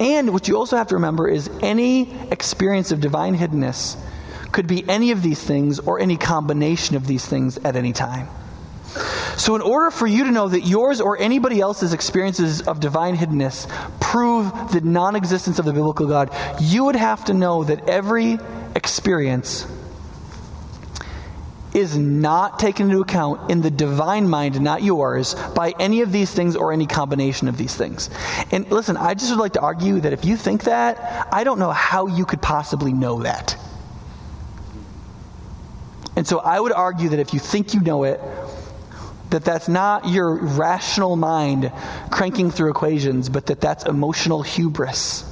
[0.00, 3.96] And what you also have to remember is any experience of divine hiddenness
[4.50, 8.26] could be any of these things or any combination of these things at any time.
[9.36, 13.16] So, in order for you to know that yours or anybody else's experiences of divine
[13.16, 13.68] hiddenness
[14.00, 18.38] prove the non existence of the biblical God, you would have to know that every
[18.74, 19.66] experience
[21.74, 26.32] is not taken into account in the divine mind, not yours, by any of these
[26.32, 28.10] things or any combination of these things.
[28.50, 31.58] And listen, I just would like to argue that if you think that, I don't
[31.58, 33.56] know how you could possibly know that.
[36.16, 38.20] And so I would argue that if you think you know it,
[39.30, 41.72] that that's not your rational mind
[42.10, 45.24] cranking through equations, but that that's emotional hubris.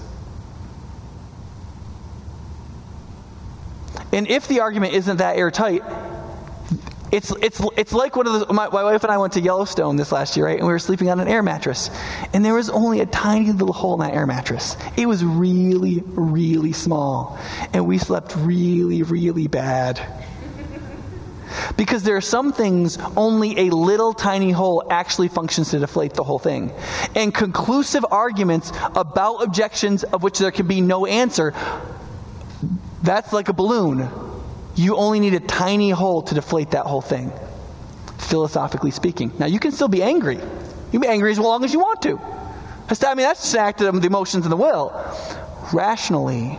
[4.13, 5.83] And if the argument isn't that airtight,
[7.11, 9.97] it's, it's, it's like one of the, my, my, wife and I went to Yellowstone
[9.97, 10.59] this last year, right?
[10.59, 11.91] And we were sleeping on an air mattress.
[12.35, 14.77] And there was only a tiny little hole in that air mattress.
[14.97, 17.39] It was really, really small.
[17.73, 20.01] And we slept really, really bad.
[21.79, 26.25] Because there are some things only a little tiny hole actually functions to deflate the
[26.25, 26.73] whole thing.
[27.15, 31.55] And conclusive arguments about objections of which there can be no answer,
[33.03, 34.11] that's like a balloon
[34.79, 37.33] you only need a tiny hole to deflate that whole thing,
[38.19, 39.33] philosophically speaking.
[39.39, 40.37] Now, you can still be angry.
[40.37, 42.19] You can be angry as long as you want to.
[42.19, 44.93] I mean, that's just an act of the emotions and the will.
[45.73, 46.59] Rationally,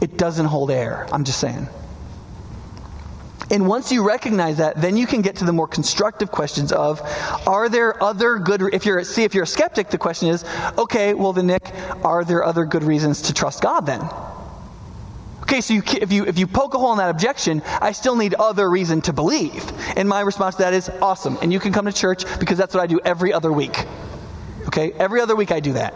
[0.00, 1.06] it doesn't hold air.
[1.12, 1.68] I'm just saying.
[3.50, 7.00] And once you recognize that, then you can get to the more constructive questions of
[7.46, 10.44] are there other good if you're see if you're a skeptic, the question is,
[10.76, 11.72] okay, well then Nick,
[12.04, 14.00] are there other good reasons to trust God then?
[15.46, 18.16] Okay, so you, if, you, if you poke a hole in that objection, I still
[18.16, 19.64] need other reason to believe.
[19.96, 21.38] And my response to that is awesome.
[21.40, 23.86] And you can come to church because that's what I do every other week.
[24.66, 25.94] Okay, every other week I do that.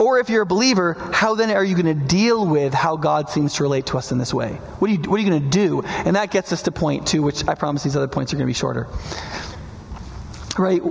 [0.00, 3.30] Or if you're a believer, how then are you going to deal with how God
[3.30, 4.54] seems to relate to us in this way?
[4.80, 5.82] What are you, what are you going to do?
[5.82, 8.46] And that gets us to point two, which I promise these other points are going
[8.46, 8.88] to be shorter.
[10.58, 10.82] Right?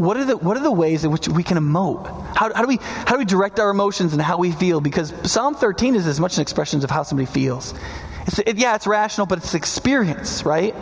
[0.00, 2.06] What are the, what are the ways in which we can emote?
[2.34, 4.80] How, how, do we, how do we direct our emotions and how we feel?
[4.80, 7.74] Because Psalm 13 is as much an expression of how somebody feels.
[8.26, 10.74] It's, it, yeah, it's rational, but it's experience, right?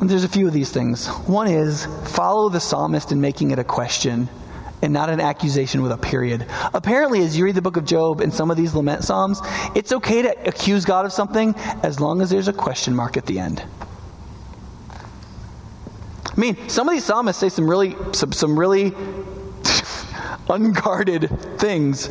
[0.00, 1.06] And there's a few of these things.
[1.06, 4.28] One is follow the psalmist in making it a question
[4.80, 6.46] and not an accusation with a period.
[6.72, 9.40] Apparently, as you read the book of Job and some of these lament psalms,
[9.74, 13.26] it's okay to accuse God of something as long as there's a question mark at
[13.26, 13.62] the end.
[16.36, 18.92] I mean, some of these psalmists say some really, some, some really
[20.48, 22.10] unguarded things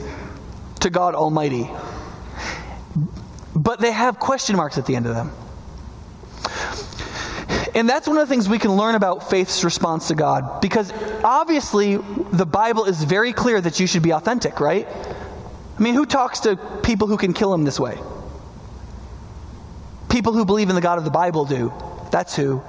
[0.79, 1.69] to God Almighty.
[3.55, 5.31] But they have question marks at the end of them.
[7.75, 10.61] And that's one of the things we can learn about faith's response to God.
[10.61, 14.87] Because obviously, the Bible is very clear that you should be authentic, right?
[14.87, 17.97] I mean, who talks to people who can kill him this way?
[20.09, 21.73] People who believe in the God of the Bible do.
[22.11, 22.61] That's who.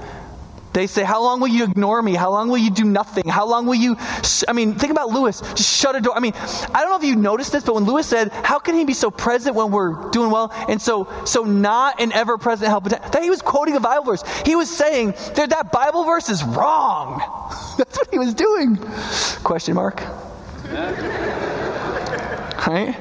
[0.75, 2.15] They say, How long will you ignore me?
[2.15, 3.29] How long will you do nothing?
[3.29, 3.97] How long will you.
[4.25, 4.43] Sh-?
[4.49, 5.41] I mean, think about Lewis.
[5.41, 6.17] Just shut a door.
[6.17, 8.75] I mean, I don't know if you noticed this, but when Lewis said, How can
[8.75, 12.69] he be so present when we're doing well and so so not an ever present
[12.69, 12.85] help?
[12.85, 14.25] That he was quoting a Bible verse.
[14.45, 17.19] He was saying that that Bible verse is wrong.
[17.79, 18.77] That's what he was doing.
[19.45, 20.01] Question mark.
[22.67, 22.97] right?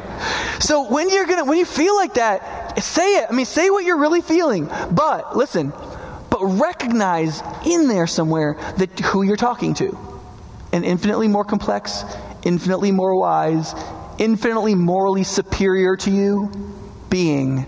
[0.59, 3.25] So when you're gonna when you feel like that, say it.
[3.29, 4.69] I mean, say what you're really feeling.
[4.91, 5.73] But listen,
[6.33, 9.95] but recognize in there somewhere that who you're talking to.
[10.71, 12.03] An infinitely more complex,
[12.43, 13.75] infinitely more wise,
[14.17, 16.49] infinitely morally superior to you
[17.11, 17.67] being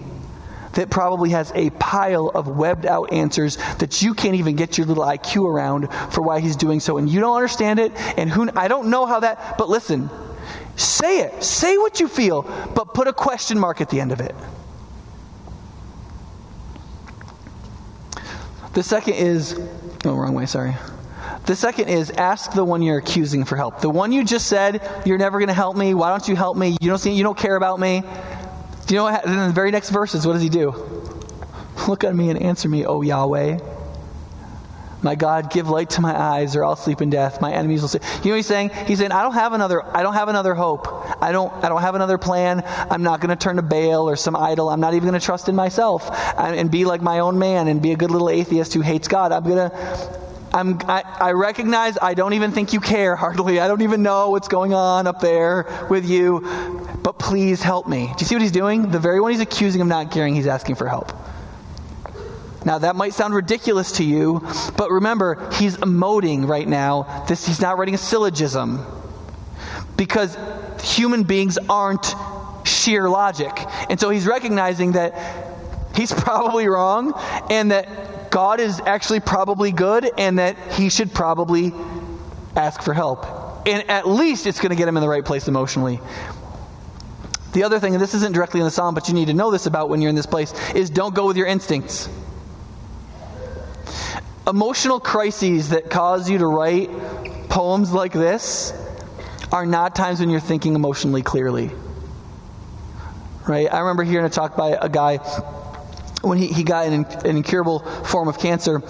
[0.73, 4.87] that probably has a pile of webbed out answers that you can't even get your
[4.87, 6.97] little IQ around for why he's doing so.
[6.97, 10.09] And you don't understand it and who I don't know how that but listen
[10.75, 11.43] say it.
[11.43, 12.41] Say what you feel
[12.73, 14.33] but put a question mark at the end of it
[18.75, 19.57] The second is,
[20.03, 20.75] oh, wrong way, sorry.
[21.45, 23.79] The second is ask the one you're accusing for help.
[23.79, 25.93] The one you just said, you're never going to help me.
[25.93, 26.75] Why don't you help me?
[26.81, 28.03] You don't see, you don't care about me.
[28.85, 29.25] Do you know what?
[29.25, 30.73] In the very next verses, what does he do?
[31.87, 33.59] Look at me and answer me, O Yahweh.
[35.05, 37.39] My God, give light to my eyes, or I'll sleep in death.
[37.39, 37.99] My enemies will say.
[38.01, 38.71] You know what he's saying?
[38.87, 39.85] He's saying, I don't have another.
[39.95, 40.87] I don't have another hope.
[41.21, 41.53] I don't.
[41.63, 42.63] I don't have another plan.
[42.65, 44.67] I'm not going to turn to Baal or some idol.
[44.67, 47.67] I'm not even going to trust in myself and, and be like my own man
[47.67, 49.31] and be a good little atheist who hates God.
[49.31, 50.25] I'm going to.
[50.55, 53.59] I'm, I, I, recognize I don't even think you care hardly.
[53.59, 56.39] I don't even know what's going on up there with you.
[57.03, 58.07] But please help me.
[58.07, 58.89] Do you see what he's doing?
[58.89, 61.11] The very one he's accusing of not caring, he's asking for help.
[62.65, 64.45] Now, that might sound ridiculous to you,
[64.75, 67.23] but remember, he's emoting right now.
[67.27, 68.83] This, he's not writing a syllogism
[69.95, 70.35] because
[70.81, 72.13] human beings aren't
[72.65, 73.51] sheer logic.
[73.89, 75.13] And so he's recognizing that
[75.95, 77.13] he's probably wrong
[77.49, 81.71] and that God is actually probably good and that he should probably
[82.55, 83.25] ask for help.
[83.67, 85.99] And at least it's going to get him in the right place emotionally.
[87.53, 89.49] The other thing, and this isn't directly in the psalm, but you need to know
[89.49, 92.09] this about when you're in this place, is don't go with your instincts.
[94.47, 96.89] Emotional crises that cause you to write
[97.49, 98.73] poems like this
[99.51, 101.71] are not times when you're thinking emotionally clearly.
[103.47, 103.71] Right?
[103.71, 105.17] I remember hearing a talk by a guy
[106.21, 108.81] when he, he got an, an incurable form of cancer,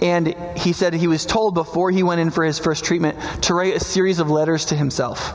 [0.00, 3.54] and he said he was told before he went in for his first treatment to
[3.54, 5.32] write a series of letters to himself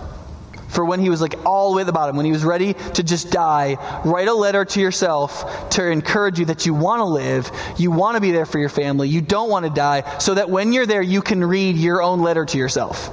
[0.70, 2.74] for when he was like all the way at the bottom, when he was ready
[2.74, 7.05] to just die, write a letter to yourself to encourage you that you want to
[7.05, 10.36] live, you want to be there for your family, you don't want to die, so
[10.36, 13.07] that when you're there, you can read your own letter to yourself.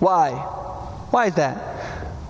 [0.00, 0.32] Why?
[1.10, 1.56] Why is that?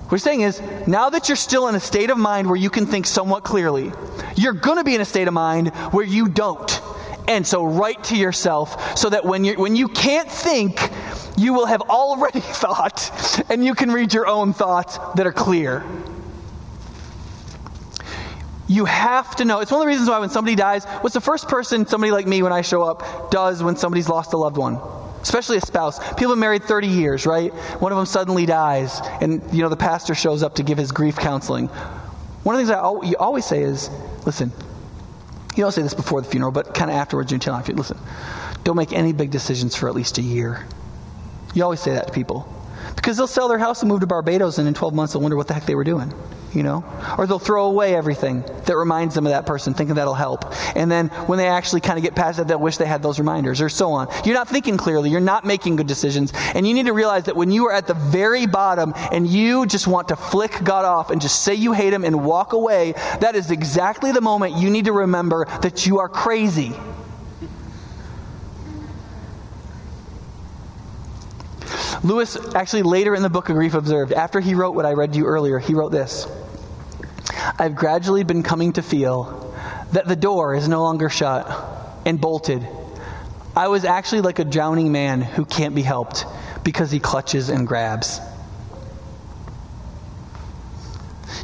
[0.09, 2.71] What he's saying is, now that you're still in a state of mind where you
[2.71, 3.93] can think somewhat clearly,
[4.37, 6.81] you're going to be in a state of mind where you don't.
[7.29, 10.81] And so write to yourself so that when you when you can't think,
[11.39, 15.85] you will have already thought and you can read your own thoughts that are clear.
[18.67, 19.61] You have to know.
[19.61, 22.27] It's one of the reasons why when somebody dies, what's the first person somebody like
[22.27, 24.79] me when I show up does when somebody's lost a loved one?
[25.23, 25.99] Especially a spouse.
[26.15, 27.53] People have married 30 years, right?
[27.81, 30.93] One of them suddenly dies, and you know the pastor shows up to give his
[30.93, 31.69] grief counseling.
[32.45, 33.91] One of the things I you always say is,
[34.27, 34.53] listen,
[35.57, 37.99] you don't say this before the funeral, but kind of afterwards, you tell them, listen,
[38.63, 40.67] don't make any big decisions for at least a year.
[41.55, 42.55] You always say that to people.
[42.95, 45.37] Because they'll sell their house and move to Barbados, and in 12 months they'll wonder
[45.37, 46.13] what the heck they were doing,
[46.53, 46.85] you know?
[47.17, 50.45] Or they'll throw away everything that reminds them of that person, thinking that'll help.
[50.75, 53.19] And then when they actually kind of get past that, they'll wish they had those
[53.19, 54.09] reminders, or so on.
[54.25, 57.37] You're not thinking clearly, you're not making good decisions, and you need to realize that
[57.37, 61.11] when you are at the very bottom and you just want to flick God off
[61.11, 64.71] and just say you hate Him and walk away, that is exactly the moment you
[64.71, 66.75] need to remember that you are crazy.
[72.05, 75.13] Lewis, actually, later in the book of Grief Observed, after he wrote what I read
[75.13, 76.27] to you earlier, he wrote this
[77.59, 79.55] I've gradually been coming to feel
[79.93, 81.47] that the door is no longer shut
[82.05, 82.67] and bolted.
[83.57, 86.25] I was actually like a drowning man who can't be helped
[86.63, 88.21] because he clutches and grabs.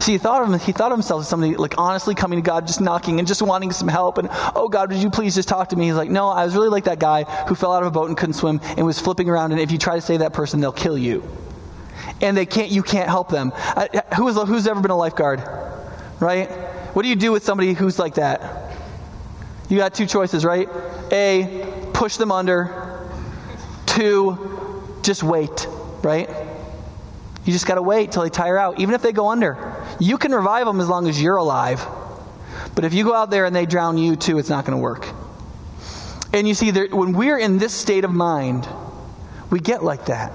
[0.00, 2.42] See, he thought of him, he thought of himself as somebody like honestly coming to
[2.42, 4.18] God, just knocking and just wanting some help.
[4.18, 5.86] And oh God, would you please just talk to me?
[5.86, 8.08] He's like, no, I was really like that guy who fell out of a boat
[8.08, 9.52] and couldn't swim and was flipping around.
[9.52, 11.22] And if you try to save that person, they'll kill you.
[12.20, 13.52] And they can't, you can't help them.
[13.54, 15.42] Uh, who is, who's ever been a lifeguard,
[16.20, 16.50] right?
[16.94, 18.72] What do you do with somebody who's like that?
[19.68, 20.68] You got two choices, right?
[21.10, 23.08] A, push them under.
[23.86, 25.66] Two, just wait,
[26.02, 26.28] right?
[27.44, 29.73] You just got to wait till they tire out, even if they go under.
[30.00, 31.84] You can revive them as long as you're alive.
[32.74, 34.82] But if you go out there and they drown you too, it's not going to
[34.82, 35.06] work.
[36.32, 38.68] And you see, there, when we're in this state of mind,
[39.50, 40.32] we get like that.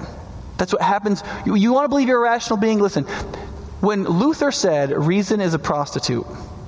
[0.57, 1.23] That's what happens.
[1.45, 2.79] You, you want to believe you're a rational being?
[2.79, 3.03] Listen,
[3.81, 6.25] when Luther said reason is a prostitute,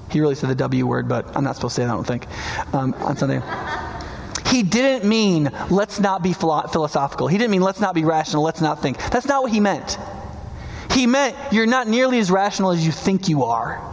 [0.09, 2.07] he really said the W word, but I'm not supposed to say that, I don't
[2.07, 2.27] think,
[2.73, 3.41] um, on Sunday.
[4.47, 7.27] He didn't mean let's not be philosophical.
[7.27, 8.97] He didn't mean let's not be rational, let's not think.
[9.11, 9.97] That's not what he meant.
[10.91, 13.87] He meant you're not nearly as rational as you think you are.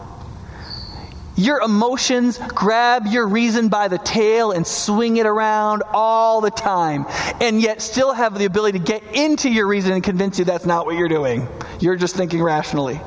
[1.36, 7.06] Your emotions grab your reason by the tail and swing it around all the time,
[7.40, 10.66] and yet still have the ability to get into your reason and convince you that's
[10.66, 11.46] not what you're doing.
[11.78, 13.00] You're just thinking rationally.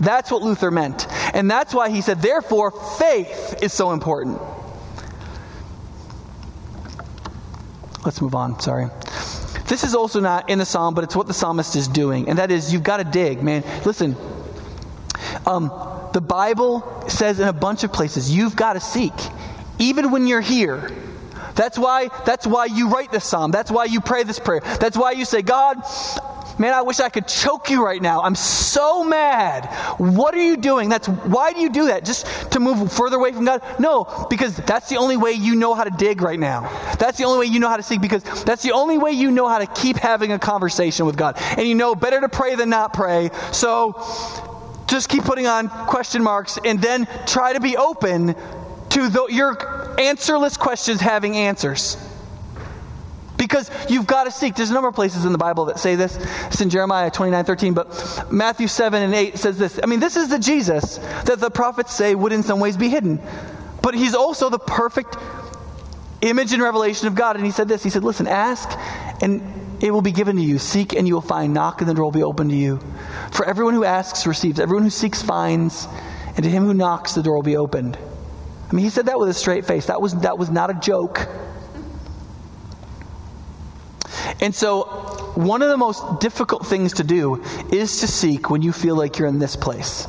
[0.00, 1.06] That's what Luther meant.
[1.34, 4.38] And that's why he said, therefore, faith is so important.
[8.04, 8.60] Let's move on.
[8.60, 8.88] Sorry.
[9.66, 12.38] This is also not in the psalm, but it's what the psalmist is doing, and
[12.38, 13.64] that is you've got to dig, man.
[13.84, 14.16] Listen,
[15.46, 15.70] um,
[16.12, 19.14] the Bible says in a bunch of places you've got to seek,
[19.78, 20.90] even when you're here.
[21.54, 23.50] That's why, that's why you write this psalm.
[23.50, 24.60] That's why you pray this prayer.
[24.80, 25.82] That's why you say, God,
[26.58, 28.22] Man, I wish I could choke you right now.
[28.22, 29.66] I'm so mad.
[29.98, 30.88] What are you doing?
[30.88, 32.04] That's why do you do that?
[32.04, 33.62] Just to move further away from God?
[33.78, 36.62] No, because that's the only way you know how to dig right now.
[36.98, 39.30] That's the only way you know how to seek because that's the only way you
[39.30, 41.36] know how to keep having a conversation with God.
[41.56, 43.30] And you know better to pray than not pray.
[43.52, 43.92] So
[44.86, 48.34] just keep putting on question marks and then try to be open
[48.90, 51.96] to the, your answerless questions having answers.
[53.42, 54.54] Because you've got to seek.
[54.54, 56.16] There's a number of places in the Bible that say this.
[56.46, 59.80] It's in Jeremiah 29 13, but Matthew 7 and 8 says this.
[59.82, 62.88] I mean, this is the Jesus that the prophets say would in some ways be
[62.88, 63.20] hidden.
[63.82, 65.16] But he's also the perfect
[66.20, 67.34] image and revelation of God.
[67.34, 68.70] And he said this He said, Listen, ask
[69.20, 69.42] and
[69.80, 70.60] it will be given to you.
[70.60, 71.52] Seek and you will find.
[71.52, 72.78] Knock and the door will be open to you.
[73.32, 75.88] For everyone who asks receives, everyone who seeks finds,
[76.36, 77.98] and to him who knocks the door will be opened.
[78.70, 79.86] I mean, he said that with a straight face.
[79.86, 81.28] That was, that was not a joke.
[84.40, 84.84] And so,
[85.34, 87.42] one of the most difficult things to do
[87.72, 90.04] is to seek when you feel like you're in this place.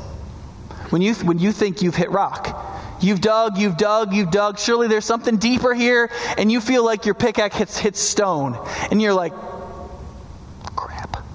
[0.89, 2.71] When you, when you think you've hit rock.
[3.01, 4.57] You've dug, you've dug, you've dug.
[4.57, 8.57] Surely there's something deeper here, and you feel like your pickaxe hits, hits stone.
[8.91, 9.33] And you're like,
[10.75, 11.25] crap.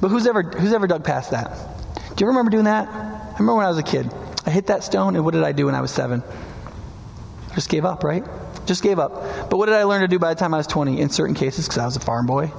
[0.00, 1.56] But who's ever, who's ever dug past that?
[2.16, 2.88] Do you remember doing that?
[2.88, 4.12] I remember when I was a kid.
[4.46, 6.22] I hit that stone, and what did I do when I was seven?
[7.50, 8.24] I just gave up, right?
[8.66, 9.50] Just gave up.
[9.50, 11.00] But what did I learn to do by the time I was 20?
[11.00, 12.52] In certain cases, because I was a farm boy.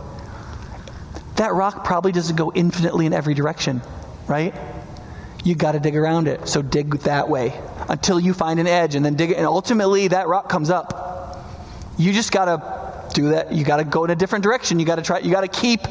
[1.36, 3.82] That rock probably doesn't go infinitely in every direction,
[4.28, 4.54] right?
[5.43, 6.47] You got to dig around it.
[6.47, 9.38] So dig that way until you find an edge and then dig it.
[9.38, 11.47] And ultimately, that rock comes up.
[11.97, 13.52] You just got to do that.
[13.52, 14.80] You got to go in a different direction.
[14.80, 15.82] You got to try, you got to keep,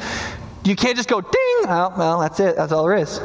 [0.64, 1.32] you can't just go ding.
[1.32, 2.56] Oh, well, that's it.
[2.56, 3.20] That's all there is.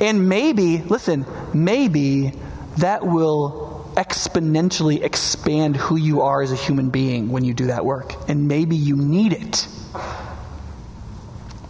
[0.00, 1.24] And maybe, listen,
[1.54, 2.32] maybe
[2.78, 3.65] that will
[3.96, 8.14] exponentially expand who you are as a human being when you do that work.
[8.28, 9.66] And maybe you need it.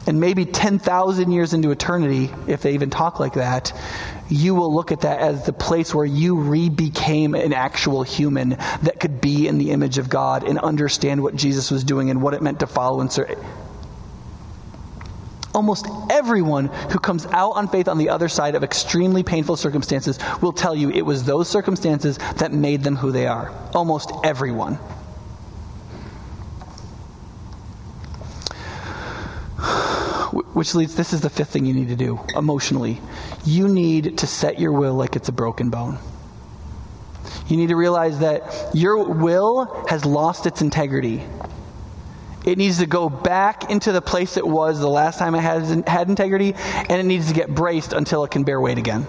[0.06, 3.72] And maybe 10,000 years into eternity, if they even talk like that,
[4.28, 8.50] you will look at that as the place where you re became an actual human
[8.50, 12.22] that could be in the image of God and understand what Jesus was doing and
[12.22, 13.36] what it meant to follow and serve.
[15.56, 20.18] Almost everyone who comes out on faith on the other side of extremely painful circumstances
[20.42, 23.50] will tell you it was those circumstances that made them who they are.
[23.74, 24.74] Almost everyone.
[30.52, 33.00] Which leads, this is the fifth thing you need to do emotionally.
[33.46, 35.98] You need to set your will like it's a broken bone.
[37.48, 38.42] You need to realize that
[38.74, 41.22] your will has lost its integrity.
[42.46, 45.88] It needs to go back into the place it was the last time it had,
[45.88, 49.06] had integrity, and it needs to get braced until it can bear weight again.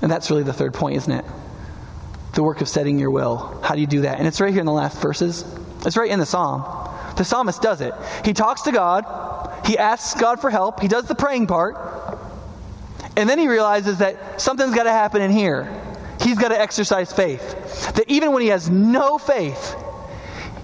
[0.00, 1.24] And that's really the third point, isn't it?
[2.32, 3.60] The work of setting your will.
[3.62, 4.18] How do you do that?
[4.18, 5.44] And it's right here in the last verses.
[5.84, 6.62] It's right in the psalm.
[7.16, 7.92] The psalmist does it.
[8.24, 9.04] He talks to God,
[9.66, 11.76] he asks God for help, he does the praying part,
[13.14, 15.70] and then he realizes that something's got to happen in here.
[16.22, 17.92] He's got to exercise faith.
[17.94, 19.76] That even when he has no faith,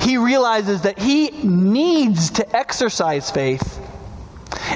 [0.08, 3.78] he realizes that he needs to exercise faith.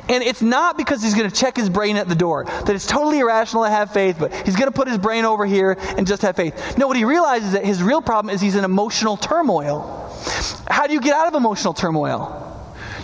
[0.08, 2.86] And it's not because he's going to check his brain at the door, that it's
[2.86, 6.06] totally irrational to have faith, but he's going to put his brain over here and
[6.06, 6.76] just have faith.
[6.76, 10.14] No, what he realizes is that his real problem is he's in emotional turmoil.
[10.68, 12.38] How do you get out of emotional turmoil?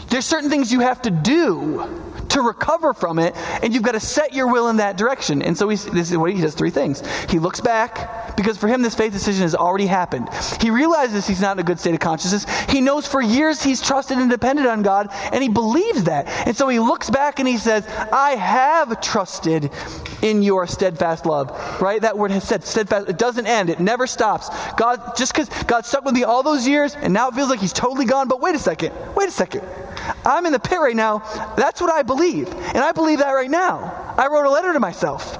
[0.08, 2.07] There's certain things you have to do
[2.38, 5.42] to recover from it, and you've got to set your will in that direction.
[5.42, 7.02] And so he, this is what he does three things.
[7.28, 10.28] He looks back, because for him, this faith decision has already happened.
[10.60, 12.46] He realizes he's not in a good state of consciousness.
[12.68, 16.28] He knows for years he's trusted and depended on God, and he believes that.
[16.46, 19.70] And so he looks back and he says, I have trusted
[20.22, 21.50] in your steadfast love.
[21.80, 22.00] Right?
[22.00, 23.08] That word has said steadfast.
[23.08, 24.48] It doesn't end, it never stops.
[24.76, 27.60] God, just because God stuck with me all those years, and now it feels like
[27.60, 29.62] he's totally gone, but wait a second, wait a second.
[30.24, 31.18] I'm in the pit right now.
[31.56, 32.27] That's what I believe.
[32.36, 34.14] And I believe that right now.
[34.16, 35.38] I wrote a letter to myself.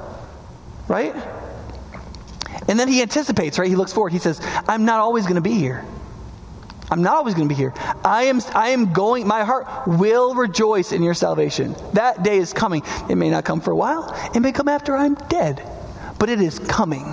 [0.89, 1.15] Right?
[2.69, 3.69] And then he anticipates, right?
[3.69, 4.13] He looks forward.
[4.13, 5.85] He says, I'm not always going to be here.
[6.91, 7.75] I'm not always going to be here.
[8.05, 11.75] I am, I am going, my heart will rejoice in your salvation.
[11.93, 12.83] That day is coming.
[13.11, 15.63] It may not come for a while, it may come after I'm dead,
[16.19, 17.05] but it is coming.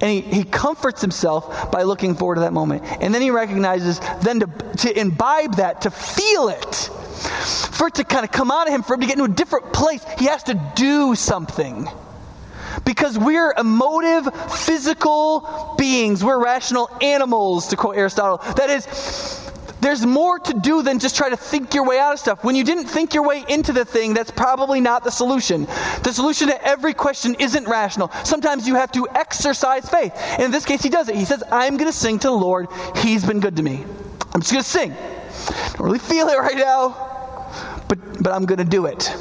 [0.00, 2.82] And he, he comforts himself by looking forward to that moment.
[3.00, 4.46] And then he recognizes then to,
[4.78, 8.82] to imbibe that, to feel it, for it to kind of come out of him,
[8.82, 11.88] for him to get into a different place, he has to do something.
[12.84, 16.24] Because we're emotive, physical beings.
[16.24, 18.38] We're rational animals, to quote Aristotle.
[18.54, 19.50] That is,
[19.80, 22.42] there's more to do than just try to think your way out of stuff.
[22.42, 25.66] When you didn't think your way into the thing, that's probably not the solution.
[26.02, 28.10] The solution to every question isn't rational.
[28.24, 30.12] Sometimes you have to exercise faith.
[30.32, 31.16] And in this case, he does it.
[31.16, 32.66] He says, I'm going to sing to the Lord.
[32.96, 33.84] He's been good to me.
[34.34, 34.96] I'm just going to sing.
[35.72, 39.12] Don't really feel it right now, but, but I'm going to do it.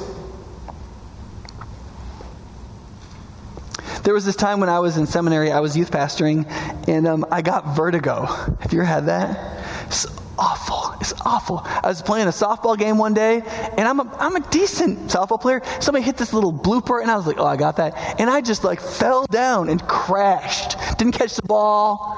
[4.04, 6.46] There was this time when I was in seminary, I was youth pastoring,
[6.90, 8.26] and um, I got vertigo.
[8.26, 9.88] Have you ever had that?
[9.88, 10.06] It's
[10.38, 10.94] awful.
[11.00, 11.62] It's awful.
[11.64, 13.42] I was playing a softball game one day,
[13.78, 15.62] and I'm a, I'm a decent softball player.
[15.80, 18.20] Somebody hit this little blooper, and I was like, oh, I got that.
[18.20, 20.76] And I just like fell down and crashed.
[20.98, 22.18] Didn't catch the ball.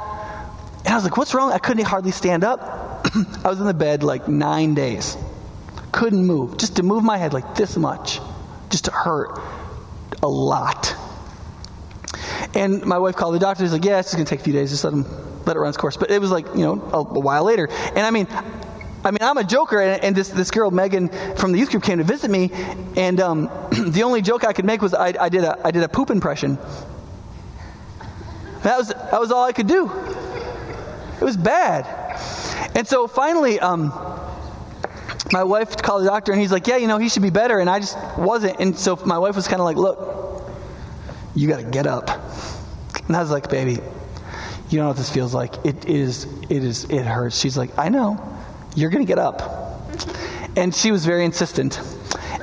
[0.86, 1.52] And I was like, what's wrong?
[1.52, 2.95] I couldn't hardly stand up.
[3.43, 5.18] I was in the bed like nine days.
[5.91, 6.57] Couldn't move.
[6.57, 8.20] Just to move my head like this much.
[8.70, 9.39] Just to hurt
[10.22, 10.95] a lot.
[12.53, 13.63] And my wife called the doctor.
[13.63, 14.72] He's like, yeah, it's just going to take a few days.
[14.72, 15.05] Just let him
[15.45, 15.97] let it run its course.
[15.97, 17.68] But it was like, you know, a, a while later.
[17.70, 18.28] And I mean,
[19.05, 21.84] I mean, I'm a joker, and, and this, this girl, Megan, from the youth group
[21.84, 22.49] came to visit me,
[22.95, 23.49] and um,
[23.91, 26.09] the only joke I could make was I, I, did a, I did a poop
[26.09, 26.57] impression.
[28.63, 29.91] That was, that was all I could do.
[31.22, 32.05] It was bad.
[32.76, 33.91] And so finally, um,
[35.32, 37.60] my wife called the doctor, and he's like, Yeah, you know, he should be better.
[37.60, 38.60] And I just wasn't.
[38.60, 40.49] And so my wife was kind of like, Look,
[41.36, 42.10] you got to get up.
[43.08, 43.80] And I was like, Baby,
[44.70, 45.53] you know what this feels like.
[45.66, 47.39] It is, it is, it hurts.
[47.39, 48.22] She's like, I know.
[48.76, 49.82] You're going to get up.
[50.56, 51.80] And she was very insistent.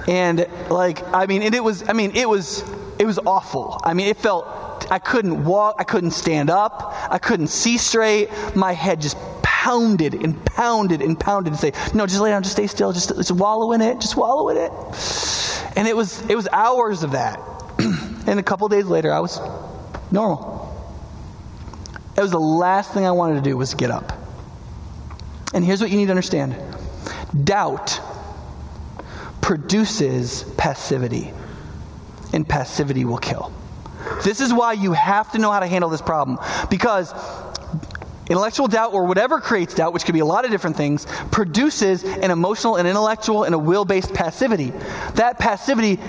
[0.08, 2.64] And like, I mean, and it was, I mean, it was,
[2.98, 3.80] it was awful.
[3.84, 4.46] I mean, it felt,
[4.90, 8.30] I couldn't walk, I couldn't stand up, I couldn't see straight.
[8.54, 9.16] My head just
[9.62, 13.10] pounded and pounded and pounded and say, no, just lay down, just stay still, just,
[13.10, 14.72] just wallow in it, just wallow in it.
[15.76, 17.38] And it was, it was hours of that.
[18.26, 19.38] and a couple days later, I was
[20.10, 20.68] normal.
[22.16, 24.12] It was the last thing I wanted to do was get up.
[25.54, 26.56] And here's what you need to understand
[27.44, 28.00] doubt
[29.42, 31.30] produces passivity,
[32.32, 33.52] and passivity will kill.
[34.24, 36.38] This is why you have to know how to handle this problem.
[36.68, 37.12] Because
[38.32, 42.02] intellectual doubt, or whatever creates doubt, which could be a lot of different things, produces
[42.02, 44.72] an emotional, and intellectual, and a will based passivity.
[45.14, 46.00] That passivity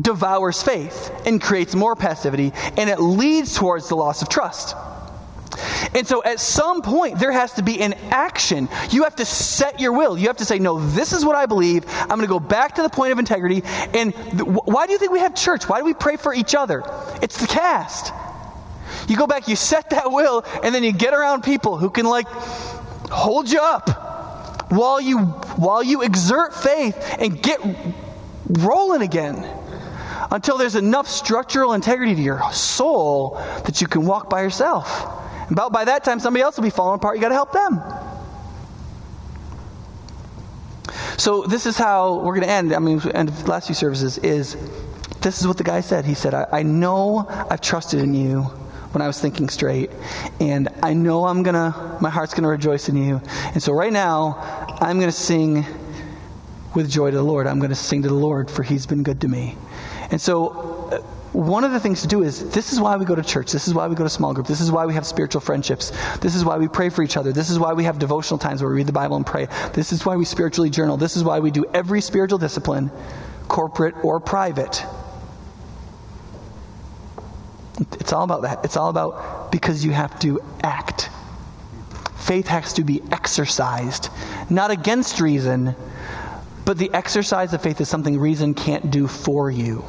[0.00, 4.74] devours faith and creates more passivity, and it leads towards the loss of trust.
[5.94, 8.68] And so at some point, there has to be an action.
[8.90, 10.16] You have to set your will.
[10.16, 11.84] You have to say, no, this is what I believe.
[11.88, 13.62] I'm going to go back to the point of integrity.
[13.94, 15.68] And th- why do you think we have church?
[15.68, 16.82] Why do we pray for each other?
[17.22, 18.12] It's the cast.
[19.08, 22.06] You go back, you set that will, and then you get around people who can,
[22.06, 22.28] like,
[23.10, 27.60] hold you up while you, while you exert faith and get
[28.46, 29.46] rolling again
[30.30, 35.14] until there's enough structural integrity to your soul that you can walk by yourself.
[35.50, 37.16] About by that time, somebody else will be falling apart.
[37.16, 37.80] You got to help them.
[41.16, 42.74] So this is how we're going to end.
[42.74, 44.56] I mean, end of the last few services is
[45.20, 46.04] this is what the guy said.
[46.04, 48.50] He said, I, I know I've trusted in you
[48.92, 49.90] when I was thinking straight,
[50.40, 53.20] and I know I'm gonna, my heart's gonna rejoice in you.
[53.52, 55.64] And so right now, I'm gonna sing
[56.74, 57.46] with joy to the Lord.
[57.46, 59.56] I'm gonna sing to the Lord, for He's been good to me.
[60.10, 60.48] And so
[60.90, 61.00] uh,
[61.32, 63.52] one of the things to do is this is why we go to church.
[63.52, 64.46] This is why we go to small group.
[64.46, 65.92] This is why we have spiritual friendships.
[66.20, 67.32] This is why we pray for each other.
[67.32, 69.46] This is why we have devotional times where we read the Bible and pray.
[69.74, 70.96] This is why we spiritually journal.
[70.96, 72.90] This is why we do every spiritual discipline,
[73.48, 74.82] corporate or private.
[77.78, 78.64] It's all about that.
[78.64, 81.10] It's all about because you have to act.
[82.16, 84.10] Faith has to be exercised,
[84.50, 85.74] not against reason,
[86.64, 89.84] but the exercise of faith is something reason can't do for you.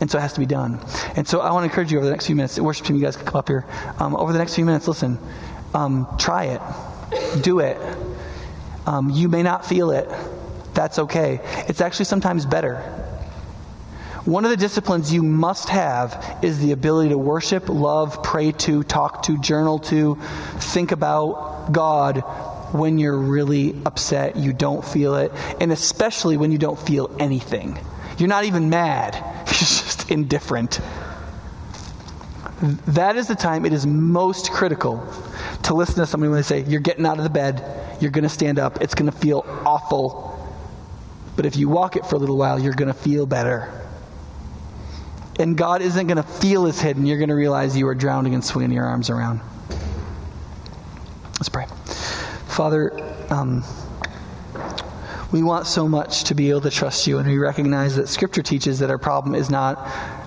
[0.00, 0.80] And so it has to be done.
[1.16, 2.58] And so I want to encourage you over the next few minutes.
[2.58, 3.64] Worship team, you guys can come up here.
[3.98, 5.18] Um, over the next few minutes, listen,
[5.72, 7.78] um, try it, do it.
[8.86, 10.08] Um, you may not feel it.
[10.74, 11.40] That's okay.
[11.68, 13.03] It's actually sometimes better.
[14.24, 18.82] One of the disciplines you must have is the ability to worship, love, pray to,
[18.82, 20.18] talk to, journal to,
[20.56, 22.20] think about God
[22.72, 27.78] when you're really upset, you don't feel it, and especially when you don't feel anything.
[28.16, 29.14] You're not even mad,
[29.46, 30.80] you're just indifferent.
[32.62, 35.06] That is the time it is most critical
[35.64, 37.62] to listen to somebody when they say, You're getting out of the bed,
[38.00, 40.30] you're going to stand up, it's going to feel awful.
[41.36, 43.83] But if you walk it for a little while, you're going to feel better.
[45.38, 47.94] And God isn't going to feel his head, and you're going to realize you are
[47.94, 49.40] drowning and swinging your arms around.
[51.34, 51.66] Let's pray.
[52.46, 52.92] Father,
[53.30, 53.64] um,
[55.32, 58.42] we want so much to be able to trust you, and we recognize that Scripture
[58.42, 59.78] teaches that our problem is not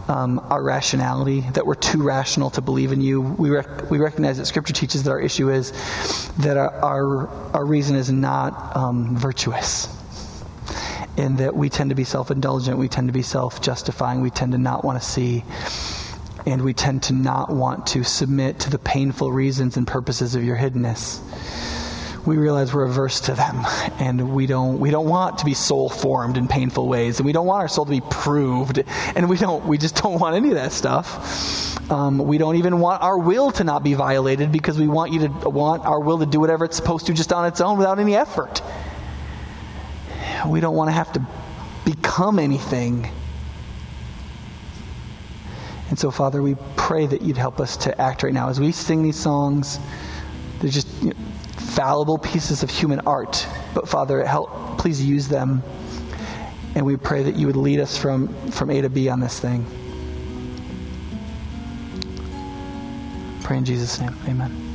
[0.10, 3.22] um, our rationality, that we're too rational to believe in you.
[3.22, 5.72] We, rec- we recognize that Scripture teaches that our issue is
[6.40, 9.88] that our, our, our reason is not um, virtuous.
[11.18, 14.30] And that we tend to be self indulgent, we tend to be self justifying, we
[14.30, 15.44] tend to not want to see,
[16.46, 20.44] and we tend to not want to submit to the painful reasons and purposes of
[20.44, 21.20] your hiddenness.
[22.26, 23.66] We realize we're averse to them
[24.00, 27.32] and we don't we don't want to be soul formed in painful ways and we
[27.32, 28.84] don't want our soul to be proved
[29.16, 31.90] and we don't we just don't want any of that stuff.
[31.90, 35.22] Um, we don't even want our will to not be violated because we want you
[35.22, 37.98] to want our will to do whatever it's supposed to just on its own without
[37.98, 38.62] any effort
[40.46, 41.26] we don't want to have to
[41.86, 43.10] become anything
[45.90, 48.72] and so father we pray that you'd help us to act right now as we
[48.72, 49.80] sing these songs
[50.60, 51.16] they're just you know,
[51.78, 53.46] fallible pieces of human art.
[53.76, 55.62] But Father, help, please use them.
[56.76, 59.40] And we pray that you would lead us from, from A to B on this
[59.40, 59.66] thing.
[63.44, 64.16] Pray in Jesus' name.
[64.28, 64.67] Amen.